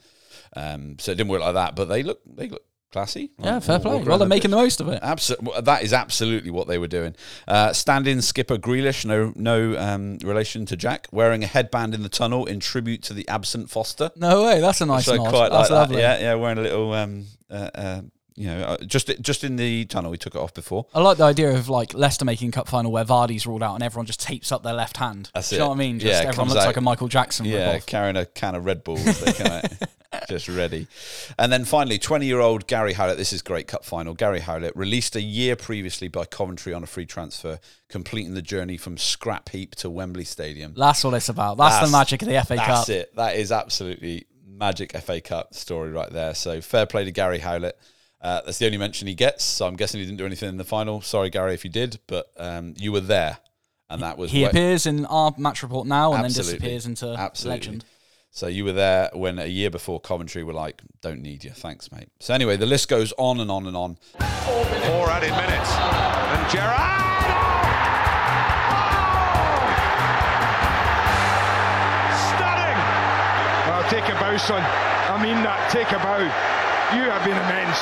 Um, 0.56 0.96
so 1.00 1.12
it 1.12 1.15
didn't 1.15 1.30
work 1.30 1.41
like 1.41 1.54
that, 1.56 1.76
but 1.76 1.86
they 1.86 2.04
look 2.04 2.20
they 2.26 2.48
look 2.50 2.63
classy. 2.91 3.32
Yeah, 3.39 3.56
Like, 3.56 3.63
fair 3.63 3.80
play. 3.80 4.02
Well, 4.02 4.17
they're 4.17 4.28
making 4.28 4.52
the 4.52 4.58
most 4.58 4.80
of 4.80 4.88
it. 4.88 5.00
Absolutely, 5.02 5.62
that 5.62 5.84
is 5.84 5.91
absolutely 5.91 6.52
what 6.52 6.67
they 6.67 6.78
were 6.78 6.88
doing. 6.88 7.15
Uh, 7.48 7.74
stand-in 7.74 8.22
skipper 8.22 8.58
Grealish, 8.58 9.04
no 9.04 9.34
no 9.36 9.78
um, 9.78 10.17
relation 10.24 10.65
to 10.67 10.78
Jack, 10.78 11.08
wearing 11.12 11.43
a 11.43 11.48
headband 11.48 11.93
in 11.93 12.02
the 12.04 12.10
tunnel 12.10 12.46
in 12.46 12.60
tribute 12.62 13.04
to 13.04 13.13
the 13.13 13.28
absent 13.28 13.70
Foster. 13.70 14.10
No 14.15 14.43
way, 14.46 14.62
that's 14.62 14.80
a 14.82 14.86
nice 14.86 15.06
so 15.06 15.17
quite 15.17 15.50
That's 15.50 15.70
like 15.70 15.70
lovely. 15.70 15.98
that. 15.98 16.22
Yeah, 16.22 16.30
yeah, 16.30 16.36
wearing 16.36 16.58
a 16.60 16.62
little, 16.62 16.93
um, 16.93 17.26
uh, 17.52 17.70
uh, 17.76 18.02
you 18.38 18.47
know, 18.47 18.62
uh, 18.63 18.78
just 18.86 19.12
just 19.19 19.43
in 19.43 19.56
the 19.56 19.84
tunnel. 19.86 20.12
we 20.12 20.17
took 20.17 20.36
it 20.36 20.39
off 20.39 20.54
before. 20.54 20.86
I 20.93 21.02
like 21.02 21.17
the 21.17 21.23
idea 21.23 21.52
of 21.52 21.67
like 21.69 21.93
Leicester 21.95 22.23
making 22.23 22.52
cup 22.52 22.67
final 22.67 22.91
where 22.91 23.04
Vardy's 23.04 23.47
ruled 23.47 23.63
out 23.63 23.73
and 23.73 23.84
everyone 23.84 24.06
just 24.06 24.21
tapes 24.21 24.52
up 24.52 24.62
their 24.63 24.73
left 24.76 24.97
hand. 24.97 25.32
That's 25.34 25.50
Do 25.50 25.56
you 25.56 25.60
know 25.60 25.69
what 25.69 25.76
I 25.76 25.78
mean? 25.80 26.00
Just 26.00 26.23
Yeah, 26.23 26.30
everyone 26.30 26.50
looks 26.50 26.62
out- 26.62 26.67
like 26.67 26.78
a 26.78 26.82
Michael 26.82 27.08
Jackson 27.08 27.45
Yeah, 27.47 27.71
rip-off. 27.73 27.86
carrying 27.88 28.15
a 28.15 28.26
can 28.28 28.54
of 28.56 28.63
Red 28.65 28.84
Bull, 28.84 28.97
just 30.30 30.47
ready. 30.47 30.88
And 31.38 31.52
then 31.52 31.65
finally, 31.65 31.97
20 31.97 32.26
year 32.26 32.39
old 32.39 32.67
Gary 32.67 32.93
Howlett, 32.93 33.17
this 33.17 33.34
is 33.34 33.41
great 33.41 33.67
cup 33.67 33.84
final. 33.86 34.13
Gary 34.13 34.39
Howlett, 34.39 34.76
released 34.76 35.15
a 35.15 35.21
year 35.21 35.56
previously 35.56 36.08
by 36.08 36.26
Coventry 36.26 36.73
on 36.73 36.84
a 36.84 36.88
free 36.88 37.06
transfer, 37.06 37.60
completing 37.89 38.34
the 38.34 38.41
journey 38.41 38.78
from 38.78 38.97
Scrap 38.97 39.50
Heap 39.50 39.76
to 39.76 39.89
Wembley 39.89 40.23
Stadium. 40.26 40.73
That's 40.78 41.04
what 41.04 41.13
it's 41.13 41.30
about. 41.30 41.58
That's, 41.58 41.76
That's- 41.76 41.91
the 41.91 41.97
magic 41.97 42.21
of 42.21 42.28
the 42.28 42.36
FA 42.45 42.56
That's 42.56 42.67
Cup. 42.67 42.76
That's 42.78 42.89
it. 42.89 43.15
That 43.15 43.36
is 43.36 43.52
absolutely 43.52 44.28
magic 44.47 44.95
FA 45.02 45.21
Cup 45.21 45.54
story 45.54 45.91
right 45.91 46.12
there. 46.12 46.34
So 46.34 46.62
fair 46.62 46.86
play 46.86 47.04
to 47.06 47.12
Gary 47.12 47.39
Howlett. 47.39 47.78
Uh, 48.21 48.41
that's 48.45 48.58
the 48.58 48.65
only 48.65 48.77
mention 48.77 49.08
he 49.08 49.13
gets. 49.13 49.43
So 49.43 49.67
I'm 49.67 49.75
guessing 49.75 49.99
he 49.99 50.06
didn't 50.06 50.17
do 50.17 50.25
anything 50.25 50.49
in 50.49 50.58
the 50.58 50.63
final. 50.63 51.01
Sorry, 51.01 51.30
Gary, 51.30 51.53
if 51.53 51.63
you 51.63 51.69
did, 51.71 51.99
but 52.08 52.32
um, 52.38 52.73
you 52.77 52.91
were 52.91 52.99
there, 52.99 53.38
and 53.89 54.01
that 54.01 54.17
was 54.17 54.32
He 54.32 54.41
where- 54.41 54.49
appears 54.49 54.86
in 54.86 55.06
our 55.06 55.34
match 55.38 55.62
report 55.63 55.86
now 55.88 56.13
and 56.13 56.25
Absolutely. 56.25 56.51
then 56.51 56.60
disappears 56.60 56.86
into 56.88 57.15
Absolutely. 57.19 57.60
legend. 57.60 57.86
So 58.32 58.47
you 58.47 58.65
were 58.65 58.73
there 58.73 59.10
when 59.13 59.39
a 59.39 59.45
year 59.45 59.69
before 59.69 59.99
Coventry 59.99 60.43
were 60.43 60.53
like, 60.53 60.82
"Don't 61.01 61.21
need 61.21 61.43
you, 61.43 61.51
thanks, 61.51 61.91
mate." 61.91 62.10
So 62.19 62.34
anyway, 62.34 62.58
the 62.58 62.65
list 62.67 62.88
goes 62.89 63.13
on 63.17 63.39
and 63.39 63.49
on 63.49 63.65
and 63.65 63.75
on. 63.77 63.95
Four 63.95 65.10
added 65.10 65.32
minutes. 65.32 65.71
And 65.71 66.51
Gerrard. 66.51 66.93
Oh! 70.77 72.27
Stunning. 72.34 72.77
Well, 73.67 73.84
take 73.89 74.08
a 74.10 74.15
bow, 74.19 74.38
son. 74.38 74.62
I 74.62 75.17
mean 75.21 75.41
that. 75.43 75.69
Take 75.71 75.91
a 75.91 75.99
bow. 75.99 76.21
You 76.93 77.02
have 77.10 77.23
been 77.26 77.36
immense. 77.38 77.80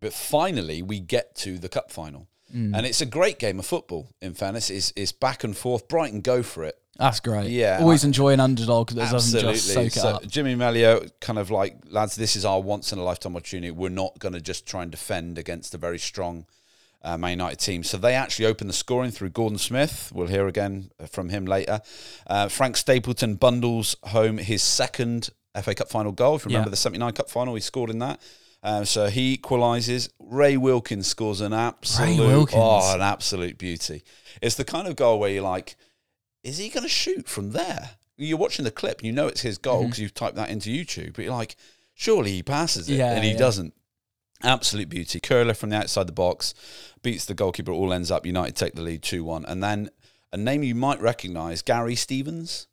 But 0.00 0.12
finally, 0.12 0.82
we 0.82 1.00
get 1.00 1.34
to 1.36 1.58
the 1.58 1.68
cup 1.68 1.90
final, 1.90 2.28
Mm. 2.54 2.74
and 2.76 2.86
it's 2.86 3.00
a 3.00 3.06
great 3.06 3.38
game 3.38 3.58
of 3.58 3.66
football. 3.66 4.08
In 4.22 4.32
fairness, 4.34 4.70
it's, 4.70 4.92
it's 4.96 5.12
back 5.12 5.44
and 5.44 5.54
forth. 5.56 5.86
Brighton 5.88 6.20
go 6.22 6.42
for 6.42 6.64
it. 6.64 6.76
That's 6.96 7.20
great. 7.20 7.50
Yeah, 7.50 7.78
Always 7.80 8.04
I- 8.04 8.08
enjoy 8.08 8.32
an 8.32 8.40
underdog 8.40 8.90
that 8.90 9.10
doesn't 9.10 9.36
Absolutely. 9.36 9.52
just 9.54 9.66
soak 9.74 9.86
it 9.86 9.92
so 9.92 10.08
up. 10.08 10.26
Jimmy 10.26 10.54
Melia 10.54 11.00
kind 11.20 11.38
of 11.38 11.50
like, 11.50 11.76
lads, 11.90 12.14
this 12.16 12.36
is 12.36 12.44
our 12.44 12.60
once 12.60 12.92
in 12.92 12.98
a 12.98 13.02
lifetime 13.02 13.36
opportunity. 13.36 13.70
We're 13.70 13.88
not 13.90 14.18
going 14.18 14.34
to 14.34 14.40
just 14.40 14.64
try 14.66 14.82
and 14.82 14.90
defend 14.90 15.36
against 15.38 15.74
a 15.74 15.78
very 15.78 15.98
strong 15.98 16.46
uh, 17.02 17.16
Man 17.18 17.30
United 17.32 17.58
team. 17.58 17.82
So 17.84 17.96
they 17.98 18.14
actually 18.14 18.46
open 18.46 18.66
the 18.66 18.72
scoring 18.72 19.10
through 19.12 19.30
Gordon 19.30 19.58
Smith. 19.58 20.10
We'll 20.14 20.26
hear 20.28 20.48
again 20.48 20.90
from 21.10 21.28
him 21.28 21.44
later. 21.46 21.80
Uh, 22.26 22.48
Frank 22.48 22.76
Stapleton 22.76 23.34
bundles 23.36 23.94
home 24.04 24.38
his 24.38 24.62
second 24.62 25.30
FA 25.62 25.74
Cup 25.74 25.88
final 25.88 26.12
goal. 26.12 26.36
If 26.36 26.44
you 26.44 26.48
remember 26.50 26.68
Yeah. 26.68 26.72
the 26.72 26.76
79 26.76 27.12
Cup 27.12 27.30
final, 27.30 27.54
he 27.54 27.60
scored 27.60 27.90
in 27.90 27.98
that. 28.00 28.20
Um, 28.62 28.84
so 28.84 29.06
he 29.08 29.36
equalises. 29.38 30.08
Ray 30.18 30.56
Wilkins 30.56 31.06
scores 31.06 31.40
an 31.40 31.52
absolute, 31.52 32.50
oh, 32.54 32.94
an 32.94 33.00
absolute 33.02 33.56
beauty. 33.58 34.02
It's 34.42 34.56
the 34.56 34.64
kind 34.64 34.88
of 34.88 34.96
goal 34.96 35.20
where 35.20 35.30
you're 35.30 35.42
like, 35.42 35.76
is 36.42 36.58
he 36.58 36.68
going 36.68 36.82
to 36.82 36.88
shoot 36.88 37.28
from 37.28 37.52
there? 37.52 37.90
You're 38.16 38.36
watching 38.38 38.64
the 38.64 38.72
clip, 38.72 38.98
and 38.98 39.06
you 39.06 39.12
know 39.12 39.28
it's 39.28 39.42
his 39.42 39.58
goal 39.58 39.78
Mm-hmm. 39.80 39.86
because 39.86 39.98
you've 40.00 40.14
typed 40.14 40.34
that 40.36 40.50
into 40.50 40.70
YouTube, 40.70 41.14
but 41.14 41.24
you're 41.24 41.32
like, 41.34 41.54
surely 41.94 42.32
he 42.32 42.42
passes 42.42 42.88
it, 42.88 42.94
Yeah, 42.96 43.12
and 43.14 43.22
he 43.24 43.30
yeah. 43.32 43.36
doesn't. 43.38 43.74
Absolute 44.42 44.88
beauty. 44.88 45.18
Curler 45.20 45.54
from 45.54 45.70
the 45.70 45.76
outside 45.76 46.06
the 46.06 46.12
box 46.12 46.54
beats 47.02 47.24
the 47.24 47.34
goalkeeper. 47.34 47.72
It 47.72 47.74
all 47.76 47.92
ends 47.92 48.10
up 48.10 48.24
United 48.24 48.54
take 48.54 48.74
the 48.74 48.82
lead 48.82 49.02
two 49.02 49.24
one, 49.24 49.44
and 49.44 49.62
then 49.62 49.90
a 50.32 50.36
name 50.36 50.62
you 50.62 50.74
might 50.76 51.00
recognise, 51.00 51.60
Gary 51.62 51.94
Stevens, 51.96 52.66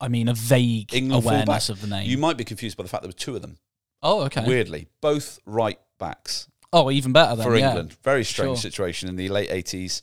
I 0.00 0.08
mean, 0.08 0.28
a 0.28 0.34
vague 0.34 0.94
England 0.94 1.24
awareness 1.24 1.66
fullback. 1.66 1.82
of 1.82 1.88
the 1.88 1.94
name. 1.96 2.08
You 2.08 2.18
might 2.18 2.36
be 2.36 2.44
confused 2.44 2.76
by 2.76 2.82
the 2.82 2.88
fact 2.88 3.02
there 3.02 3.08
were 3.08 3.12
two 3.12 3.36
of 3.36 3.42
them. 3.42 3.58
oh, 4.02 4.22
okay. 4.22 4.44
Weirdly, 4.46 4.88
both 5.00 5.38
right 5.46 5.78
backs 5.98 6.48
Oh, 6.72 6.90
even 6.90 7.12
better 7.12 7.34
then. 7.36 7.44
for 7.46 7.56
yeah. 7.56 7.68
England. 7.68 7.96
Very 8.04 8.24
strange 8.24 8.58
Sure. 8.60 8.70
situation 8.70 9.08
in 9.08 9.16
the 9.16 9.28
late 9.28 9.50
eighties. 9.50 10.02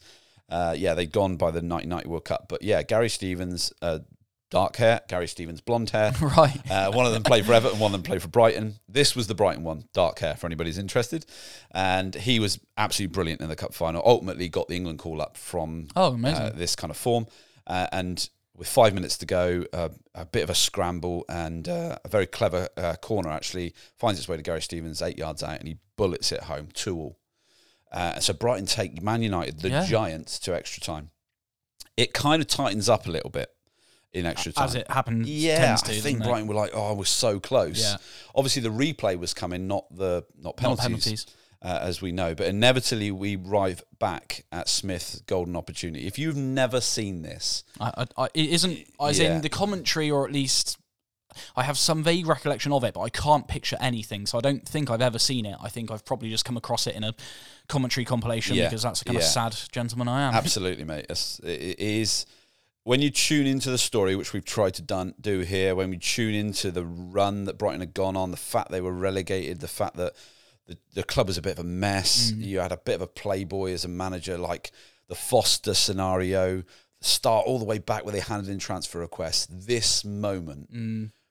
Uh, 0.50 0.74
yeah, 0.76 0.94
they'd 0.94 1.12
gone 1.12 1.36
by 1.36 1.46
the 1.50 1.60
1990 1.60 2.08
World 2.08 2.24
Cup, 2.24 2.46
but 2.48 2.62
yeah, 2.62 2.82
Gary 2.82 3.08
Stevens, 3.10 3.72
uh, 3.82 3.98
dark 4.50 4.76
hair. 4.76 5.00
Gary 5.08 5.26
Stevens, 5.28 5.60
blonde 5.60 5.90
hair. 5.90 6.12
Right. 6.22 6.58
Uh, 6.70 6.90
one 6.92 7.04
of 7.06 7.12
them 7.12 7.22
played 7.22 7.44
for 7.44 7.52
Everton, 7.52 7.78
one 7.78 7.88
of 7.88 7.92
them 7.92 8.02
played 8.02 8.22
for 8.22 8.28
Brighton. 8.28 8.76
This 8.88 9.14
was 9.16 9.26
the 9.26 9.34
Brighton 9.34 9.62
one, 9.64 9.84
dark 9.92 10.18
hair 10.20 10.36
for 10.36 10.46
anybody 10.46 10.68
who's 10.70 10.78
interested. 10.78 11.26
And 11.70 12.14
he 12.14 12.38
was 12.40 12.58
absolutely 12.78 13.12
brilliant 13.12 13.40
in 13.42 13.48
the 13.48 13.56
cup 13.56 13.74
final. 13.74 14.02
Ultimately, 14.04 14.48
got 14.48 14.68
the 14.68 14.76
England 14.76 15.00
call 15.00 15.20
up 15.20 15.36
from 15.36 15.88
Oh, 15.96 16.12
amazing. 16.14 16.42
uh, 16.42 16.52
this 16.54 16.74
kind 16.76 16.90
of 16.90 16.96
form. 16.96 17.26
Uh, 17.66 17.86
and 17.92 18.28
with 18.58 18.68
five 18.68 18.92
minutes 18.92 19.16
to 19.18 19.24
go, 19.26 19.64
uh, 19.72 19.88
a 20.14 20.26
bit 20.26 20.42
of 20.42 20.50
a 20.50 20.54
scramble 20.54 21.24
and 21.28 21.68
uh, 21.68 21.96
a 22.04 22.08
very 22.08 22.26
clever 22.26 22.68
uh, 22.76 22.94
corner 22.96 23.30
actually 23.30 23.72
finds 23.96 24.18
its 24.18 24.28
way 24.28 24.36
to 24.36 24.42
Gary 24.42 24.60
Stevens, 24.60 25.00
eight 25.00 25.16
yards 25.16 25.42
out, 25.44 25.58
and 25.60 25.68
he 25.68 25.78
bullets 25.96 26.32
it 26.32 26.42
home, 26.42 26.68
two 26.74 26.96
all. 26.96 27.18
Uh, 27.92 28.18
so 28.20 28.32
Brighton 28.34 28.66
take 28.66 29.00
Man 29.00 29.22
United, 29.22 29.60
the 29.60 29.70
Yeah. 29.70 29.86
Giants, 29.86 30.38
to 30.40 30.54
extra 30.54 30.82
time. 30.82 31.10
It 31.96 32.12
kind 32.12 32.42
of 32.42 32.48
tightens 32.48 32.88
up 32.88 33.06
a 33.06 33.10
little 33.10 33.30
bit 33.30 33.48
in 34.12 34.26
extra 34.26 34.52
time. 34.52 34.64
As 34.64 34.74
it 34.74 34.90
happened, 34.90 35.26
Yeah, 35.26 35.64
tends 35.64 35.82
to, 35.82 35.92
I 35.92 35.94
think 35.94 36.18
doesn't 36.18 36.22
it? 36.22 36.24
Brighton 36.24 36.48
were 36.48 36.54
like, 36.54 36.70
"Oh, 36.74 36.94
we're 36.94 37.04
so 37.04 37.38
close." 37.40 37.80
Yeah. 37.80 37.96
Obviously, 38.34 38.62
the 38.62 38.70
replay 38.70 39.18
was 39.18 39.32
coming, 39.34 39.66
not 39.68 39.84
the 39.94 40.24
not 40.36 40.42
Not 40.44 40.56
penalties, 40.56 40.82
penalties. 40.84 41.26
Uh, 41.60 41.76
as 41.82 42.00
we 42.00 42.12
know. 42.12 42.36
But 42.36 42.46
inevitably, 42.46 43.10
we 43.10 43.36
arrive 43.36 43.82
back 43.98 44.44
at 44.52 44.68
Smith's 44.68 45.20
golden 45.22 45.56
opportunity. 45.56 46.06
If 46.06 46.16
you've 46.16 46.36
never 46.36 46.80
seen 46.80 47.22
this, 47.22 47.64
I, 47.80 47.92
I, 47.96 48.06
I, 48.16 48.24
it 48.32 48.50
isn't 48.50 48.78
as 49.00 49.18
Yeah. 49.18 49.34
in 49.34 49.42
the 49.42 49.48
commentary, 49.48 50.08
or 50.08 50.24
at 50.24 50.32
least 50.32 50.78
I 51.56 51.64
have 51.64 51.76
some 51.76 52.04
vague 52.04 52.28
recollection 52.28 52.70
of 52.72 52.84
it, 52.84 52.94
but 52.94 53.00
I 53.00 53.08
can't 53.08 53.48
picture 53.48 53.76
anything. 53.80 54.24
So 54.26 54.38
I 54.38 54.40
don't 54.40 54.68
think 54.68 54.88
I've 54.88 55.02
ever 55.02 55.18
seen 55.18 55.46
it. 55.46 55.56
I 55.60 55.68
think 55.68 55.90
I've 55.90 56.04
probably 56.04 56.30
just 56.30 56.44
come 56.44 56.56
across 56.56 56.86
it 56.86 56.94
in 56.94 57.02
a 57.02 57.12
commentary 57.68 58.04
compilation 58.04 58.54
Yeah. 58.54 58.66
because 58.68 58.82
that's 58.82 59.00
the 59.00 59.06
kind 59.06 59.18
Yeah. 59.18 59.24
of 59.24 59.28
sad 59.28 59.56
gentleman 59.72 60.06
I 60.06 60.28
am. 60.28 60.34
absolutely, 60.42 60.84
mate, 60.84 61.06
it's, 61.10 61.40
it 61.40 61.80
is. 61.80 62.24
When 62.84 63.02
you 63.02 63.10
tune 63.10 63.48
into 63.48 63.70
the 63.72 63.78
story, 63.78 64.14
which 64.14 64.32
we've 64.32 64.44
tried 64.44 64.74
to 64.74 64.82
done, 64.82 65.14
do 65.20 65.40
here, 65.40 65.74
when 65.74 65.90
we 65.90 65.98
tune 65.98 66.34
into 66.34 66.70
the 66.70 66.84
run 66.84 67.44
that 67.46 67.58
Brighton 67.58 67.80
had 67.80 67.94
gone 67.94 68.16
on, 68.16 68.30
the 68.30 68.36
fact 68.36 68.70
they 68.70 68.80
were 68.80 68.92
relegated, 68.92 69.58
the 69.58 69.66
fact 69.68 69.96
that 69.96 70.14
the, 70.68 70.78
the 70.94 71.02
club 71.02 71.26
was 71.26 71.36
a 71.38 71.42
bit 71.42 71.52
of 71.58 71.64
a 71.64 71.68
mess, 71.68 72.30
you 72.36 72.60
had 72.60 72.70
a 72.72 72.76
bit 72.76 72.94
of 72.94 73.00
a 73.02 73.06
playboy 73.06 73.72
as 73.72 73.84
a 73.84 73.88
manager, 73.88 74.38
like 74.38 74.70
the 75.08 75.14
Foster 75.16 75.74
scenario, 75.74 76.62
start 77.00 77.46
all 77.46 77.58
the 77.58 77.64
way 77.64 77.78
back 77.78 78.04
where 78.04 78.12
they 78.12 78.20
handed 78.20 78.50
in 78.50 78.58
transfer 78.58 78.98
requests. 79.00 79.46
This 79.50 80.04
moment 80.04 80.68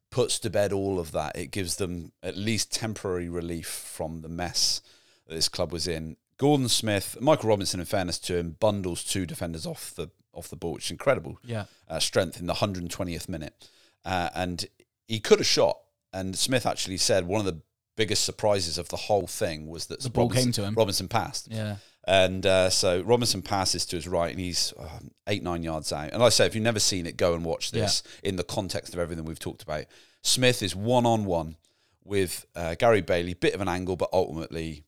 puts 0.10 0.40
to 0.40 0.50
bed 0.50 0.74
all 0.74 1.00
of 1.00 1.12
that. 1.12 1.36
It 1.36 1.52
gives 1.52 1.76
them 1.76 2.12
at 2.24 2.36
least 2.38 2.72
temporary 2.74 3.30
relief 3.30 3.68
from 3.68 4.22
the 4.22 4.30
mess 4.30 4.82
that 5.28 5.36
this 5.36 5.50
club 5.50 5.72
was 5.72 5.88
in. 5.88 6.18
Gordon 6.38 6.70
Smith, 6.70 7.18
Michael 7.20 7.50
Robinson, 7.50 7.80
in 7.80 7.86
fairness 7.86 8.18
to 8.20 8.38
him, 8.38 8.58
bundles 8.60 9.04
two 9.04 9.26
defenders 9.26 9.66
off 9.66 9.94
the 9.96 10.10
off 10.34 10.50
the 10.50 10.56
ball, 10.56 10.74
which 10.74 10.86
is 10.86 10.92
incredible 10.92 11.40
Yeah. 11.44 11.66
uh, 11.90 11.98
strength 12.00 12.40
in 12.40 12.46
the 12.46 12.54
120th 12.54 13.28
minute. 13.28 13.70
Uh, 14.06 14.30
and 14.36 14.66
he 15.08 15.20
could 15.20 15.40
have 15.40 15.48
shot. 15.48 15.80
And 16.14 16.38
Smith 16.38 16.66
actually 16.68 16.98
said 16.98 17.26
one 17.26 17.40
of 17.40 17.46
the 17.48 17.60
biggest 17.98 18.24
surprises 18.24 18.78
of 18.78 18.88
the 18.88 18.96
whole 18.96 19.28
thing 19.28 19.68
was 19.68 19.88
that 19.88 20.00
The 20.00 20.10
ball 20.10 20.30
Robinson, 20.30 20.46
came 20.46 20.52
to 20.54 20.64
him. 20.64 20.76
Robinson 20.76 21.10
passed. 21.10 21.50
Yeah. 21.52 21.76
And 22.06 22.46
uh, 22.46 22.70
so 22.70 23.02
Robinson 23.02 23.42
passes 23.42 23.86
to 23.88 23.98
his 23.98 24.08
right, 24.08 24.32
and 24.32 24.40
he's 24.40 24.74
um, 24.80 25.12
eight, 25.28 25.44
nine 25.44 25.62
yards 25.64 25.92
out. 25.92 26.12
And 26.12 26.20
like 26.22 26.28
I 26.28 26.30
say, 26.30 26.46
if 26.46 26.56
you've 26.56 26.64
never 26.64 26.80
seen 26.80 27.06
it, 27.06 27.18
go 27.18 27.34
and 27.34 27.44
watch 27.44 27.72
this 27.72 28.02
in 28.24 28.38
the 28.38 28.46
context 28.46 28.94
of 28.94 29.00
everything 29.02 29.26
we've 29.26 29.38
talked 29.40 29.62
about. 29.64 29.84
Smith 30.22 30.64
is 30.64 30.74
one 30.74 31.06
on 31.06 31.26
one 31.26 31.58
with 32.06 32.46
uh, 32.56 32.76
Gary 32.76 33.02
Bailey, 33.02 33.34
bit 33.34 33.54
of 33.54 33.60
an 33.60 33.68
angle, 33.68 33.98
but 33.98 34.08
ultimately 34.14 34.86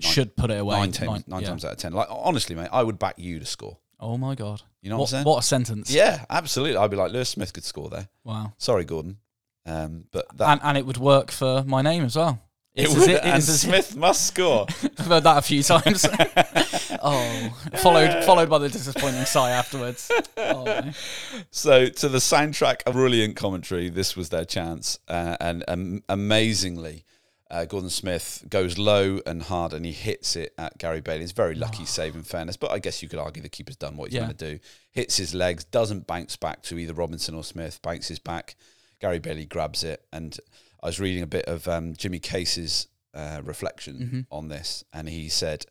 Should 0.00 0.36
put 0.36 0.50
it 0.50 0.60
away. 0.60 0.76
nine, 0.78 0.92
times, 0.92 1.10
Nine- 1.10 1.24
nine 1.26 1.40
yeah. 1.42 1.48
times 1.48 1.64
out 1.64 1.72
of 1.72 1.78
ten. 1.78 1.92
Like 1.94 2.08
honestly, 2.10 2.54
mate, 2.54 2.68
I 2.70 2.82
would 2.82 2.98
back 2.98 3.14
you 3.18 3.38
to 3.38 3.46
score. 3.46 3.78
Oh 3.98 4.18
my 4.18 4.34
god! 4.34 4.60
You 4.82 4.90
know 4.90 4.96
what 4.98 5.04
I'm 5.04 5.08
saying? 5.08 5.24
what 5.24 5.38
a 5.38 5.42
sentence! 5.42 5.90
Yeah, 5.90 6.24
absolutely. 6.28 6.76
I'd 6.76 6.90
be 6.90 6.96
like, 6.98 7.12
Lewis 7.12 7.30
Smith 7.30 7.52
could 7.52 7.64
score 7.64 7.88
there. 7.88 8.08
Wow. 8.24 8.52
Sorry, 8.58 8.84
Gordon. 8.84 9.18
Um, 9.64 10.04
but 10.12 10.26
that 10.38 10.48
And 10.50 10.60
and 10.64 10.78
it 10.78 10.86
would 10.86 10.98
work 10.98 11.30
for 11.30 11.62
my 11.64 11.82
name 11.82 12.04
as 12.04 12.16
well. 12.16 12.40
it 12.74 12.88
would, 12.88 13.08
it- 13.10 13.22
and 13.24 13.42
Smith 13.42 13.94
must 13.96 14.26
score. 14.26 14.66
I've 14.98 15.06
heard 15.06 15.22
that 15.24 15.38
a 15.38 15.42
few 15.42 15.62
times. 15.62 16.04
oh, 17.02 17.58
followed 17.76 18.24
followed 18.24 18.48
by 18.50 18.58
the 18.58 18.68
disappointing 18.68 19.24
sigh 19.24 19.50
afterwards. 19.50 20.10
Oh, 20.36 20.64
no. 20.64 20.90
So, 21.50 21.88
to 21.88 22.08
the 22.08 22.18
soundtrack 22.18 22.82
of 22.86 22.94
brilliant 22.94 23.36
commentary, 23.36 23.88
this 23.88 24.16
was 24.16 24.30
their 24.30 24.44
chance. 24.44 24.98
Uh, 25.08 25.36
and 25.40 25.64
um, 25.68 26.02
amazingly, 26.08 27.04
uh, 27.50 27.64
Gordon 27.66 27.90
Smith 27.90 28.44
goes 28.48 28.78
low 28.78 29.20
and 29.26 29.42
hard 29.42 29.74
and 29.74 29.84
he 29.84 29.92
hits 29.92 30.34
it 30.36 30.54
at 30.58 30.78
Gary 30.78 31.00
Bailey. 31.02 31.22
It's 31.24 31.32
very 31.32 31.54
lucky 31.54 31.84
save, 31.84 32.14
in 32.14 32.22
fairness, 32.22 32.56
but 32.56 32.70
I 32.72 32.78
guess 32.78 33.02
you 33.02 33.08
could 33.08 33.18
argue 33.18 33.42
the 33.42 33.48
keeper's 33.50 33.76
done 33.76 33.96
what 33.96 34.08
he's 34.08 34.14
Yeah. 34.16 34.22
going 34.26 34.36
to 34.36 34.52
do. 34.54 34.58
Hits 34.92 35.18
his 35.18 35.34
legs, 35.34 35.64
doesn't 35.64 36.06
bounce 36.06 36.36
back 36.36 36.62
to 36.64 36.78
either 36.78 36.94
Robinson 36.94 37.34
or 37.34 37.44
Smith, 37.44 37.80
bounces 37.82 38.18
back. 38.18 38.56
Gary 39.02 39.18
Bailey 39.18 39.44
grabs 39.44 39.84
it. 39.84 40.04
And 40.12 40.38
I 40.82 40.86
was 40.86 41.00
reading 41.00 41.22
a 41.22 41.26
bit 41.26 41.44
of 41.46 41.68
um, 41.68 41.94
Jimmy 41.94 42.20
Case's 42.20 42.86
uh, 43.14 43.42
reflection 43.44 44.26
on 44.30 44.48
this, 44.48 44.84
and 44.92 45.08
he 45.08 45.28
said, 45.28 45.66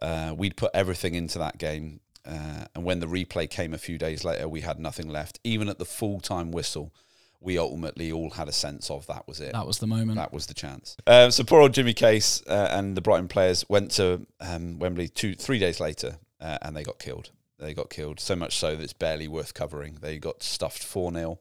uh, 0.00 0.32
We'd 0.34 0.56
put 0.56 0.70
everything 0.72 1.14
into 1.14 1.38
that 1.38 1.58
game. 1.58 2.00
Uh, 2.24 2.64
and 2.74 2.84
when 2.84 3.00
the 3.00 3.06
replay 3.06 3.48
came 3.48 3.74
a 3.74 3.78
few 3.78 3.98
days 3.98 4.24
later, 4.24 4.48
we 4.48 4.60
had 4.60 4.78
nothing 4.78 5.08
left. 5.08 5.38
Even 5.44 5.68
at 5.68 5.78
the 5.78 5.84
full 5.84 6.20
time 6.20 6.50
whistle, 6.50 6.94
we 7.40 7.58
ultimately 7.58 8.10
all 8.12 8.30
had 8.30 8.48
a 8.48 8.52
sense 8.52 8.90
of 8.90 9.06
that 9.06 9.26
was 9.26 9.40
it. 9.40 9.52
That 9.52 9.66
was 9.66 9.78
the 9.78 9.86
moment. 9.86 10.16
That 10.16 10.32
was 10.32 10.46
the 10.46 10.54
chance. 10.54 10.96
Um, 11.06 11.30
so 11.30 11.44
poor 11.44 11.60
old 11.60 11.74
Jimmy 11.74 11.94
Case 11.94 12.42
uh, 12.46 12.68
and 12.70 12.96
the 12.96 13.00
Brighton 13.00 13.28
players 13.28 13.64
went 13.68 13.90
to 13.92 14.26
um, 14.40 14.78
Wembley 14.78 15.08
two, 15.08 15.34
three 15.34 15.58
days 15.58 15.80
later, 15.80 16.18
uh, 16.40 16.58
and 16.62 16.76
they 16.76 16.82
got 16.82 16.98
killed. 16.98 17.30
They 17.58 17.74
got 17.74 17.90
killed 17.90 18.20
so 18.20 18.36
much 18.36 18.56
so 18.56 18.76
that 18.76 18.82
it's 18.82 18.92
barely 18.92 19.28
worth 19.28 19.52
covering. 19.52 19.98
They 20.00 20.18
got 20.18 20.42
stuffed 20.42 20.82
four 20.82 21.12
0 21.12 21.38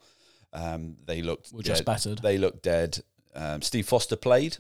um, 0.53 0.97
They 1.05 1.21
looked 1.21 1.51
Were 1.53 1.61
dead. 1.61 1.69
just 1.71 1.85
battered. 1.85 2.19
They 2.19 2.37
looked 2.37 2.63
dead. 2.63 2.99
Um, 3.35 3.61
Steve 3.61 3.87
Foster 3.87 4.15
played. 4.15 4.57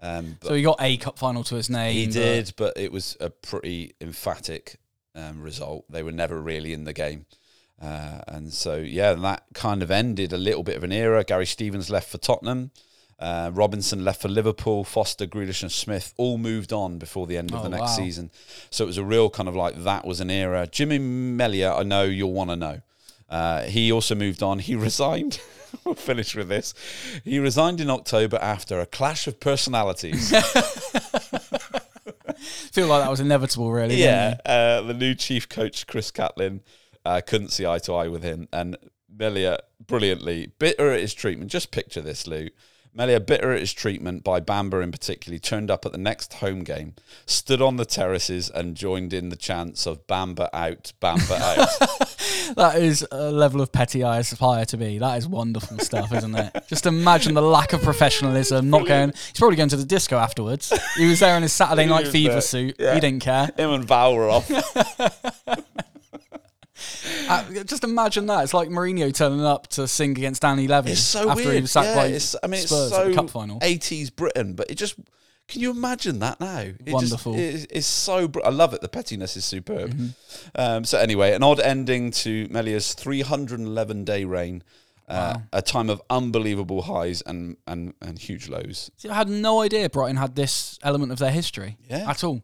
Um, 0.00 0.36
but 0.40 0.48
so 0.48 0.54
he 0.54 0.62
got 0.62 0.76
a 0.80 0.96
cup 0.96 1.18
final 1.18 1.42
to 1.44 1.56
his 1.56 1.68
name. 1.68 1.92
he 1.94 2.06
but- 2.06 2.12
did, 2.12 2.52
but 2.56 2.76
it 2.78 2.92
was 2.92 3.16
a 3.20 3.30
pretty 3.30 3.94
emphatic 4.00 4.78
um, 5.14 5.42
result. 5.42 5.84
They 5.90 6.02
were 6.02 6.12
never 6.12 6.40
really 6.40 6.72
in 6.72 6.84
the 6.84 6.92
game. 6.92 7.26
Uh, 7.80 8.20
and 8.28 8.52
so, 8.52 8.76
yeah, 8.76 9.12
that 9.14 9.44
kind 9.54 9.82
of 9.82 9.90
ended 9.90 10.32
a 10.32 10.36
little 10.38 10.62
bit 10.62 10.76
of 10.76 10.84
an 10.84 10.92
era. 10.92 11.22
Gary 11.24 11.46
Stevens 11.46 11.90
left 11.90 12.08
for 12.10 12.18
Tottenham. 12.18 12.70
Uh, 13.20 13.50
Robinson 13.52 14.04
left 14.04 14.22
for 14.22 14.28
Liverpool. 14.28 14.84
Foster, 14.84 15.26
Grealish, 15.26 15.62
and 15.62 15.70
Smith 15.72 16.14
all 16.16 16.38
moved 16.38 16.72
on 16.72 16.98
before 16.98 17.26
the 17.26 17.36
end 17.36 17.50
of 17.52 17.60
Oh, 17.60 17.62
the 17.64 17.68
next 17.68 17.80
wow. 17.82 17.86
season. 17.96 18.30
So 18.70 18.84
it 18.84 18.86
was 18.88 18.98
a 18.98 19.04
real 19.04 19.28
kind 19.30 19.48
of 19.48 19.56
like 19.56 19.82
that 19.82 20.04
was 20.06 20.20
an 20.20 20.30
era. 20.30 20.66
Jimmy 20.68 20.98
Melia, 20.98 21.72
I 21.72 21.82
know 21.82 22.04
you'll 22.04 22.32
want 22.32 22.50
to 22.50 22.56
know. 22.56 22.80
Uh, 23.28 23.62
he 23.62 23.92
also 23.92 24.14
moved 24.14 24.42
on. 24.42 24.58
He 24.58 24.74
resigned. 24.88 25.40
we'll 25.84 25.94
finish 25.94 26.34
with 26.34 26.48
this. 26.48 26.74
He 27.24 27.38
resigned 27.38 27.80
in 27.80 27.90
October 27.90 28.38
after 28.40 28.80
a 28.80 28.86
clash 28.86 29.26
of 29.26 29.38
personalities. 29.40 30.30
feel 32.78 32.86
like 32.86 33.02
that 33.02 33.10
was 33.10 33.20
inevitable, 33.20 33.72
really. 33.72 33.96
Yeah, 33.96 34.36
uh, 34.46 34.82
the 34.82 34.94
new 34.94 35.14
chief 35.14 35.48
coach 35.48 35.86
Chris 35.86 36.10
Cattlin 36.10 36.62
uh, 37.04 37.20
couldn't 37.26 37.50
see 37.50 37.66
eye 37.66 37.78
to 37.80 37.94
eye 37.94 38.08
with 38.08 38.22
him, 38.22 38.48
and 38.52 38.76
Melia 39.12 39.60
brilliantly 39.84 40.52
bitter 40.58 40.92
at 40.92 41.00
his 41.00 41.14
treatment. 41.14 41.50
Just 41.50 41.70
picture 41.70 42.00
this, 42.00 42.26
Lou. 42.26 42.48
Melia, 42.94 43.20
bitter 43.20 43.52
at 43.52 43.60
his 43.60 43.72
treatment 43.72 44.24
by 44.24 44.40
Bamber 44.40 44.82
in 44.82 44.90
particular, 44.90 45.38
turned 45.38 45.70
up 45.70 45.84
at 45.86 45.92
the 45.92 45.98
next 45.98 46.34
home 46.34 46.64
game, 46.64 46.94
stood 47.26 47.60
on 47.60 47.76
the 47.76 47.84
terraces, 47.84 48.50
and 48.50 48.76
joined 48.76 49.12
in 49.12 49.28
the 49.28 49.36
chants 49.36 49.86
of 49.86 50.06
"Bamber 50.06 50.48
out, 50.52 50.92
Bamber 51.00 51.34
out." 51.40 51.68
That 52.56 52.76
is 52.80 53.06
a 53.10 53.30
level 53.30 53.60
of 53.60 53.70
petty 53.72 54.02
I 54.02 54.18
aspire 54.18 54.64
to 54.66 54.76
be. 54.76 54.98
That 54.98 55.18
is 55.18 55.26
wonderful 55.28 55.78
stuff, 55.80 56.12
isn't 56.12 56.34
it? 56.34 56.64
Just 56.68 56.86
imagine 56.86 57.34
the 57.34 57.42
lack 57.42 57.72
of 57.72 57.82
professionalism. 57.82 58.70
Not 58.70 58.86
going. 58.86 59.10
He's 59.10 59.38
probably 59.38 59.56
going 59.56 59.68
to 59.70 59.76
the 59.76 59.84
disco 59.84 60.16
afterwards. 60.16 60.72
He 60.96 61.06
was 61.06 61.20
there 61.20 61.36
in 61.36 61.42
his 61.42 61.52
Saturday 61.52 61.82
He 61.84 61.88
Night 61.88 62.04
was 62.04 62.12
Fever 62.12 62.32
there, 62.34 62.40
suit. 62.40 62.76
yeah. 62.78 62.94
He 62.94 63.00
didn't 63.00 63.20
care. 63.22 63.50
Him 63.56 63.70
and 63.70 63.84
Val 63.84 64.14
were 64.14 64.28
off. 64.30 64.50
Uh, 67.28 67.44
just 67.64 67.84
imagine 67.84 68.26
that. 68.26 68.44
It's 68.44 68.54
like 68.54 68.68
Mourinho 68.70 69.12
turning 69.14 69.44
up 69.44 69.66
to 69.68 69.86
sing 69.86 70.12
against 70.12 70.40
Danny 70.42 70.66
Levy 70.68 70.92
It's 70.92 71.00
so 71.00 71.28
after 71.28 71.42
weird. 71.44 71.54
he 71.56 71.60
was 71.62 71.72
sacked 71.72 71.88
yeah, 71.88 71.94
by 71.96 72.06
it's, 72.06 72.34
I 72.42 72.46
mean, 72.46 72.60
Spurs 72.62 72.86
it's 72.86 72.92
at 72.92 73.02
so 73.02 73.08
the 73.10 73.14
cup 73.14 73.28
final. 73.30 73.60
80s 73.60 74.14
Britain, 74.14 74.54
but 74.54 74.70
it 74.70 74.76
just. 74.76 74.94
Can 75.48 75.60
you 75.62 75.70
imagine 75.70 76.18
that 76.20 76.40
now? 76.40 76.58
It 76.60 76.76
Wonderful. 76.92 77.34
Just, 77.34 77.64
it, 77.64 77.70
it's 77.78 77.86
so. 77.86 78.28
br- 78.28 78.44
I 78.44 78.50
love 78.50 78.74
it. 78.74 78.80
The 78.82 78.88
pettiness 78.88 79.36
is 79.36 79.44
superb. 79.44 79.90
Mm-hmm. 79.94 80.08
Um, 80.54 80.84
so 80.84 80.98
anyway, 80.98 81.32
an 81.32 81.42
odd 81.42 81.58
ending 81.58 82.10
to 82.12 82.46
Melia's 82.50 82.94
311 82.94 84.04
day 84.04 84.24
reign. 84.24 84.62
Uh, 85.08 85.38
A 85.54 85.62
time 85.62 85.88
of 85.88 86.02
unbelievable 86.10 86.82
highs 86.82 87.22
and, 87.22 87.56
and, 87.66 87.94
and 88.02 88.18
huge 88.18 88.46
lows. 88.50 88.90
See, 88.98 89.08
I 89.08 89.14
had 89.14 89.30
no 89.30 89.62
idea 89.62 89.88
Brighton 89.88 90.16
had 90.18 90.34
this 90.36 90.78
element 90.82 91.12
of 91.12 91.18
their 91.18 91.30
history 91.30 91.78
Yeah. 91.88 92.10
at 92.10 92.22
all. 92.22 92.42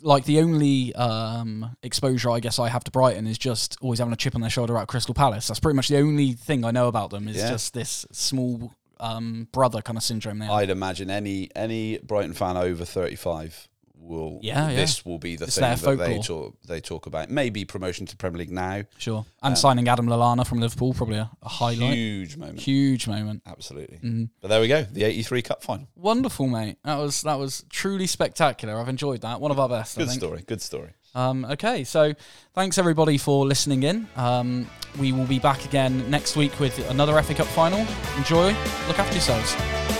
Like 0.00 0.24
the 0.24 0.38
only 0.40 0.94
um, 0.94 1.76
exposure 1.82 2.30
I 2.30 2.40
guess 2.40 2.58
I 2.58 2.70
have 2.70 2.82
to 2.84 2.90
Brighton 2.90 3.26
is 3.26 3.36
just 3.36 3.76
always 3.82 3.98
having 3.98 4.14
a 4.14 4.16
chip 4.16 4.34
on 4.34 4.40
their 4.40 4.48
shoulder 4.48 4.78
at 4.78 4.88
Crystal 4.88 5.12
Palace. 5.12 5.48
That's 5.48 5.60
pretty 5.60 5.76
much 5.76 5.88
the 5.88 5.98
only 5.98 6.32
thing 6.32 6.64
I 6.64 6.70
know 6.70 6.88
about 6.88 7.10
them 7.10 7.28
is 7.28 7.36
Yeah. 7.36 7.50
just 7.50 7.74
this 7.74 8.06
small 8.10 8.72
um, 9.00 9.48
brother 9.52 9.82
kind 9.82 9.96
of 9.96 10.02
syndrome 10.02 10.38
there. 10.38 10.50
I'd 10.50 10.70
imagine 10.70 11.10
any 11.10 11.50
any 11.54 11.98
Brighton 11.98 12.32
fan 12.32 12.56
over 12.56 12.84
35 12.84 13.68
will. 14.00 14.40
Yeah, 14.42 14.70
yeah. 14.70 14.76
This 14.76 15.04
will 15.04 15.18
be 15.18 15.36
the 15.36 15.44
It's 15.44 15.56
thing 15.56 15.76
that 15.76 15.98
they 15.98 16.18
talk, 16.20 16.56
they 16.66 16.80
talk 16.80 17.06
about. 17.06 17.30
Maybe 17.30 17.64
promotion 17.64 18.06
to 18.06 18.16
Premier 18.16 18.38
League 18.38 18.50
now. 18.50 18.82
sure. 18.96 19.24
And 19.42 19.56
signing 19.56 19.88
Adam 19.88 20.06
Lallana 20.06 20.46
from 20.46 20.60
Liverpool, 20.60 20.94
probably 20.94 21.16
a, 21.16 21.30
a 21.42 21.48
highlight. 21.48 21.94
Huge 21.94 22.36
moment. 22.36 22.60
Huge 22.60 23.06
moment. 23.06 23.42
Absolutely. 23.46 23.98
Mm-hmm. 23.98 24.24
But 24.40 24.48
there 24.48 24.60
we 24.60 24.68
go. 24.68 24.82
The 24.82 25.04
83 25.04 25.42
Cup 25.42 25.62
final. 25.62 25.88
Wonderful, 25.94 26.48
mate. 26.48 26.78
That 26.84 26.96
was 26.96 27.22
that 27.22 27.38
was 27.38 27.64
truly 27.70 28.06
spectacular. 28.06 28.78
I've 28.78 28.88
enjoyed 28.88 29.20
that. 29.22 29.40
One 29.40 29.50
of 29.50 29.60
our 29.60 29.68
best. 29.68 29.98
I 29.98 30.04
Good 30.04 30.12
story. 30.12 30.44
Good 30.46 30.62
story. 30.62 30.90
Um, 31.18 31.44
okay, 31.46 31.82
so 31.82 32.14
thanks 32.54 32.78
everybody 32.78 33.18
for 33.18 33.44
listening 33.44 33.82
in. 33.82 34.06
Um, 34.14 34.68
we 35.00 35.10
will 35.10 35.26
be 35.26 35.40
back 35.40 35.64
again 35.64 36.08
next 36.08 36.36
week 36.36 36.60
with 36.60 36.88
another 36.90 37.20
FA 37.22 37.34
Cup 37.34 37.48
final. 37.48 37.84
Enjoy. 38.16 38.46
Look 38.86 39.00
after 39.00 39.14
yourselves. 39.14 39.97